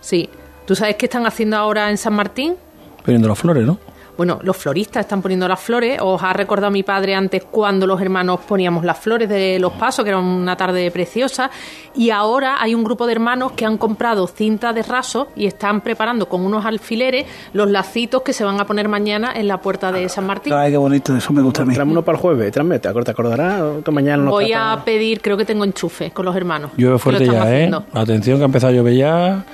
Sí. 0.00 0.28
¿Tú 0.66 0.74
sabes 0.74 0.96
qué 0.96 1.06
están 1.06 1.26
haciendo 1.26 1.56
ahora 1.56 1.90
en 1.90 1.96
San 1.98 2.12
Martín? 2.14 2.56
Poniendo 3.04 3.28
las 3.28 3.38
flores, 3.38 3.64
¿no? 3.66 3.78
Bueno, 4.16 4.38
los 4.44 4.56
floristas 4.56 5.00
están 5.00 5.20
poniendo 5.22 5.48
las 5.48 5.58
flores. 5.58 5.98
Os 6.00 6.22
ha 6.22 6.32
recordado 6.32 6.70
mi 6.70 6.84
padre 6.84 7.16
antes 7.16 7.42
cuando 7.50 7.84
los 7.84 8.00
hermanos 8.00 8.38
poníamos 8.46 8.84
las 8.84 8.96
flores 8.96 9.28
de 9.28 9.58
los 9.58 9.72
pasos, 9.72 10.04
que 10.04 10.10
era 10.10 10.20
una 10.20 10.56
tarde 10.56 10.88
preciosa. 10.92 11.50
Y 11.96 12.10
ahora 12.10 12.62
hay 12.62 12.76
un 12.76 12.84
grupo 12.84 13.06
de 13.06 13.12
hermanos 13.12 13.50
que 13.56 13.66
han 13.66 13.76
comprado 13.76 14.28
cinta 14.28 14.72
de 14.72 14.84
raso 14.84 15.26
y 15.34 15.46
están 15.46 15.80
preparando 15.80 16.28
con 16.28 16.42
unos 16.42 16.64
alfileres 16.64 17.26
los 17.54 17.68
lacitos 17.68 18.22
que 18.22 18.32
se 18.32 18.44
van 18.44 18.60
a 18.60 18.66
poner 18.68 18.86
mañana 18.88 19.32
en 19.34 19.48
la 19.48 19.60
puerta 19.60 19.90
de 19.90 20.08
San 20.08 20.26
Martín. 20.28 20.52
Ay, 20.52 20.70
qué 20.70 20.76
bonito, 20.76 21.16
eso 21.16 21.32
me 21.32 21.42
gusta 21.42 21.62
a 21.62 21.64
mí. 21.64 21.74
Tráeme 21.74 21.90
uno 21.90 22.02
para 22.02 22.16
el 22.16 22.22
jueves, 22.22 22.52
tráeme, 22.52 22.78
¿te 22.78 22.86
acordarás? 22.88 23.82
Tú 23.84 23.90
mañana 23.90 24.22
nos 24.22 24.30
Voy 24.30 24.50
trata- 24.50 24.72
a 24.74 24.84
pedir, 24.84 25.20
creo 25.22 25.36
que 25.36 25.44
tengo 25.44 25.64
enchufe 25.64 26.12
con 26.12 26.24
los 26.24 26.36
hermanos. 26.36 26.70
Llueve 26.76 26.94
que 26.94 26.98
fuerte 27.00 27.26
ya, 27.26 27.32
¿eh? 27.32 27.54
haciendo. 27.64 27.84
Atención 27.92 28.36
que 28.38 28.42
ha 28.44 28.46
empezado 28.46 28.72
a 28.72 28.76
llover 28.76 28.94
ya. 28.94 29.44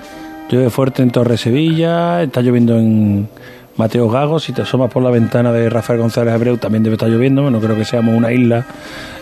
Llueve 0.51 0.69
fuerte 0.69 1.05
en 1.05 1.13
Torre 1.13 1.37
Sevilla, 1.37 2.25
está 2.25 2.41
lloviendo 2.41 2.77
en 2.77 3.29
Mateo 3.77 4.11
Gago. 4.11 4.41
Si 4.41 4.53
te 4.53 4.63
asomas 4.63 4.91
por 4.91 5.01
la 5.01 5.11
ventana 5.11 5.53
de 5.53 5.71
Rafael 5.71 6.01
González 6.01 6.35
Abreu, 6.35 6.57
también 6.57 6.83
debe 6.83 6.95
estar 6.95 7.09
lloviendo. 7.09 7.49
No 7.53 7.61
creo 7.61 7.77
que 7.77 7.85
seamos 7.85 8.17
una 8.17 8.33
isla 8.33 8.67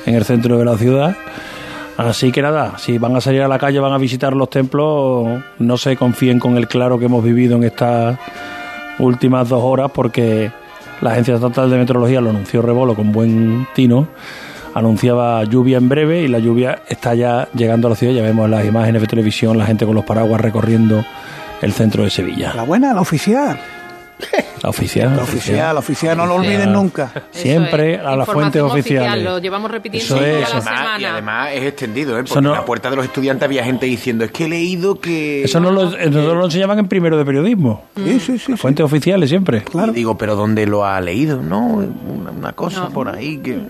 en 0.06 0.14
el 0.14 0.24
centro 0.24 0.56
de 0.56 0.64
la 0.64 0.78
ciudad. 0.78 1.14
Así 1.98 2.32
que 2.32 2.40
nada, 2.40 2.78
si 2.78 2.96
van 2.96 3.14
a 3.14 3.20
salir 3.20 3.42
a 3.42 3.48
la 3.48 3.58
calle, 3.58 3.78
van 3.78 3.92
a 3.92 3.98
visitar 3.98 4.34
los 4.34 4.48
templos, 4.48 5.42
no 5.58 5.76
se 5.76 5.96
confíen 5.96 6.38
con 6.38 6.56
el 6.56 6.66
claro 6.66 6.98
que 6.98 7.04
hemos 7.04 7.22
vivido 7.22 7.56
en 7.56 7.64
estas 7.64 8.18
últimas 8.98 9.50
dos 9.50 9.62
horas, 9.62 9.90
porque 9.92 10.50
la 11.02 11.10
Agencia 11.10 11.34
Estatal 11.34 11.68
de 11.68 11.76
Meteorología 11.76 12.22
lo 12.22 12.30
anunció 12.30 12.62
Rebolo 12.62 12.94
con 12.94 13.12
buen 13.12 13.66
tino 13.74 14.08
anunciaba 14.78 15.44
lluvia 15.44 15.76
en 15.78 15.88
breve 15.88 16.22
y 16.22 16.28
la 16.28 16.38
lluvia 16.38 16.80
está 16.88 17.14
ya 17.14 17.48
llegando 17.54 17.88
a 17.88 17.90
la 17.90 17.96
ciudad. 17.96 18.12
Ya 18.14 18.22
vemos 18.22 18.48
las 18.48 18.64
imágenes 18.64 19.00
de 19.02 19.08
televisión, 19.08 19.58
la 19.58 19.66
gente 19.66 19.84
con 19.86 19.94
los 19.94 20.04
paraguas 20.04 20.40
recorriendo 20.40 21.04
el 21.60 21.72
centro 21.72 22.04
de 22.04 22.10
Sevilla. 22.10 22.52
La 22.54 22.62
buena, 22.62 22.94
la 22.94 23.00
oficial. 23.00 23.58
La 24.64 24.70
oficial. 24.70 25.14
La 25.16 25.22
oficial, 25.22 25.74
la 25.74 25.78
oficial, 25.78 26.16
no 26.16 26.26
lo 26.26 26.34
olviden 26.34 26.72
nunca. 26.72 27.12
Siempre 27.30 27.94
es, 27.94 28.00
a 28.00 28.16
las 28.16 28.26
fuentes 28.28 28.60
oficiales. 28.60 29.10
oficial, 29.12 29.24
Lo 29.24 29.38
llevamos 29.38 29.70
repitiendo 29.70 30.04
Eso 30.04 30.16
toda 30.16 30.26
es. 30.28 30.34
la 30.40 30.40
Eso. 30.40 30.56
Además- 30.56 30.78
semana. 30.80 31.00
y 31.00 31.04
además 31.04 31.48
es 31.54 31.62
extendido, 31.64 32.18
¿eh? 32.18 32.22
Eso 32.24 32.34
Porque 32.34 32.42
no- 32.42 32.50
en 32.54 32.58
la 32.58 32.64
puerta 32.64 32.90
de 32.90 32.96
los 32.96 33.04
estudiantes 33.04 33.44
había 33.44 33.62
gente 33.62 33.86
diciendo, 33.86 34.24
es 34.24 34.32
que 34.32 34.46
he 34.46 34.48
leído 34.48 34.98
que... 34.98 35.44
Eso 35.44 35.60
no 35.60 35.70
lo, 35.70 35.84
nosotros 35.84 36.36
lo 36.36 36.44
enseñaban 36.46 36.80
en 36.80 36.88
primero 36.88 37.16
de 37.16 37.24
periodismo. 37.24 37.84
Sí, 37.96 38.18
sí, 38.18 38.38
sí. 38.40 38.50
Las 38.50 38.60
fuentes 38.60 38.84
oficiales 38.84 39.28
siempre. 39.28 39.62
Y 39.72 39.90
digo, 39.92 40.18
pero 40.18 40.34
¿dónde 40.34 40.66
lo 40.66 40.84
ha 40.84 41.00
leído? 41.00 41.40
No, 41.40 41.60
una, 41.66 42.30
una 42.32 42.52
cosa 42.54 42.88
por 42.88 43.08
ahí 43.08 43.38
que... 43.38 43.60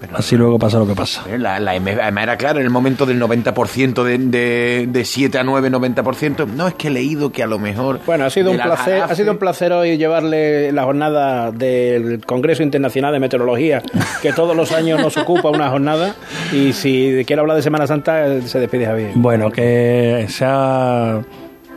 Pero 0.00 0.16
Así 0.18 0.36
luego 0.36 0.58
pasa 0.58 0.78
lo 0.78 0.86
que 0.86 0.94
pasa. 0.94 1.22
Eh, 1.30 1.38
La, 1.38 1.58
la 1.60 1.74
M- 1.76 1.92
además 2.00 2.24
era 2.24 2.36
claro, 2.36 2.58
en 2.58 2.64
el 2.66 2.70
momento 2.70 3.06
del 3.06 3.20
90%, 3.22 4.02
de, 4.02 4.18
de, 4.18 4.86
de 4.90 5.04
7 5.04 5.38
a 5.38 5.44
9, 5.44 5.70
90%. 5.70 6.46
No, 6.48 6.68
es 6.68 6.74
que 6.74 6.88
he 6.88 6.90
leído 6.90 7.32
que 7.32 7.42
a 7.42 7.46
lo 7.46 7.58
mejor. 7.58 8.00
Bueno, 8.04 8.24
ha 8.26 8.30
sido 8.30 8.50
un 8.50 8.58
la 8.58 8.64
placer, 8.64 9.00
ha 9.02 9.14
sido 9.14 9.32
un 9.32 9.38
placer 9.38 9.72
hoy 9.72 9.96
llevarle 9.96 10.72
la 10.72 10.84
jornada 10.84 11.52
del 11.52 12.20
Congreso 12.26 12.62
Internacional 12.62 13.12
de 13.14 13.20
Meteorología, 13.20 13.82
que 14.20 14.32
todos 14.32 14.54
los 14.54 14.72
años 14.72 15.00
nos 15.00 15.16
ocupa 15.16 15.48
una 15.48 15.70
jornada. 15.70 16.14
Y 16.52 16.72
si 16.74 17.22
quiere 17.26 17.40
hablar 17.40 17.56
de 17.56 17.62
Semana 17.62 17.86
Santa, 17.86 18.40
se 18.42 18.58
despide 18.58 18.84
Javier. 18.86 19.12
Bueno, 19.14 19.50
que 19.50 20.26
se 20.28 20.44
ha 20.46 21.20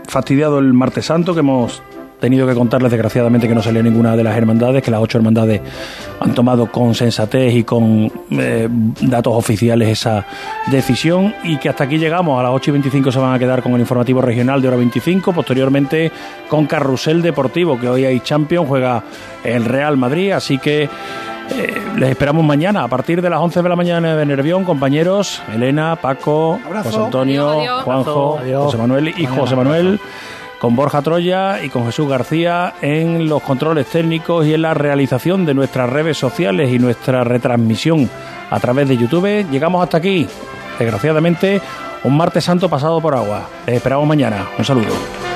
fastidiado 0.08 0.60
el 0.60 0.74
martes 0.74 1.06
santo, 1.06 1.34
que 1.34 1.40
hemos 1.42 1.82
tenido 2.20 2.48
que 2.48 2.56
contarles 2.56 2.92
desgraciadamente 2.92 3.48
que 3.48 3.56
no 3.56 3.62
salía 3.62 3.84
ninguna 3.84 4.16
de 4.16 4.24
las 4.24 4.36
hermandades, 4.36 4.82
que 4.82 4.92
las 4.92 5.02
ocho 5.02 5.18
hermandades 5.18 5.62
han 6.20 6.34
tomado 6.34 6.72
con 6.72 6.96
sensatez 6.96 7.54
y 7.54 7.64
con 7.64 8.12
eh, 8.32 8.68
datos 9.02 9.34
oficiales 9.36 9.90
esa 9.90 10.26
decisión 10.68 11.34
y 11.44 11.58
que 11.58 11.70
hasta 11.70 11.84
aquí 11.84 11.98
llegamos. 11.98 12.40
A 12.40 12.44
las 12.44 12.52
8 12.54 12.72
y 12.72 12.74
25 12.74 13.12
se 13.12 13.20
van 13.20 13.34
a 13.34 13.40
quedar 13.40 13.62
con 13.62 13.74
el 13.74 13.82
informativo 13.82 14.22
regional 14.22 14.62
de 14.62 14.68
hora 14.68 14.78
25, 14.78 15.34
posteriormente 15.34 16.12
con 16.50 16.66
Carrusel 16.66 17.22
Deportivo, 17.22 17.80
que 17.80 17.90
hoy 17.90 18.06
hay 18.06 18.20
Champion, 18.20 18.66
juega 18.66 19.04
el 19.44 19.66
Real 19.66 19.98
Madrid, 19.98 20.32
así 20.32 20.58
que 20.58 20.84
eh, 20.84 21.82
les 21.98 22.10
esperamos 22.10 22.44
mañana 22.44 22.84
a 22.84 22.88
partir 22.88 23.22
de 23.22 23.30
las 23.30 23.40
11 23.40 23.62
de 23.62 23.70
la 23.70 23.76
mañana 23.76 24.16
de 24.16 24.26
Nervión, 24.26 24.64
compañeros, 24.66 25.42
Elena, 25.54 25.96
Paco, 25.96 26.60
José 26.84 26.98
Antonio, 26.98 27.82
Juanjo, 27.84 28.40
José 28.56 28.78
Manuel 28.78 29.14
y 29.16 29.26
José 29.26 29.56
Manuel 29.56 30.00
con 30.60 30.76
Borja 30.76 31.02
Troya 31.02 31.64
y 31.64 31.70
con 31.70 31.86
Jesús 31.86 32.10
García 32.10 32.74
en 32.82 33.28
los 33.28 33.42
controles 33.42 33.88
técnicos 33.88 34.46
y 34.46 34.54
en 34.54 34.64
la 34.64 34.74
realización 34.74 35.46
de 35.46 35.54
nuestras 35.54 35.90
redes 35.90 36.18
sociales 36.18 36.72
y 36.72 36.80
nuestra 36.80 37.24
retransmisión 37.24 38.10
a 38.50 38.60
través 38.60 38.88
de 38.88 38.98
YouTube. 38.98 39.46
Llegamos 39.52 39.84
hasta 39.84 39.98
aquí, 39.98 40.28
desgraciadamente, 40.80 41.62
un 42.04 42.18
martes 42.18 42.44
santo 42.44 42.70
pasado 42.70 43.02
por 43.02 43.16
agua. 43.16 43.50
Les 43.66 43.76
esperamos 43.76 44.08
mañana. 44.08 44.48
Un 44.58 44.66
saludo. 44.66 45.27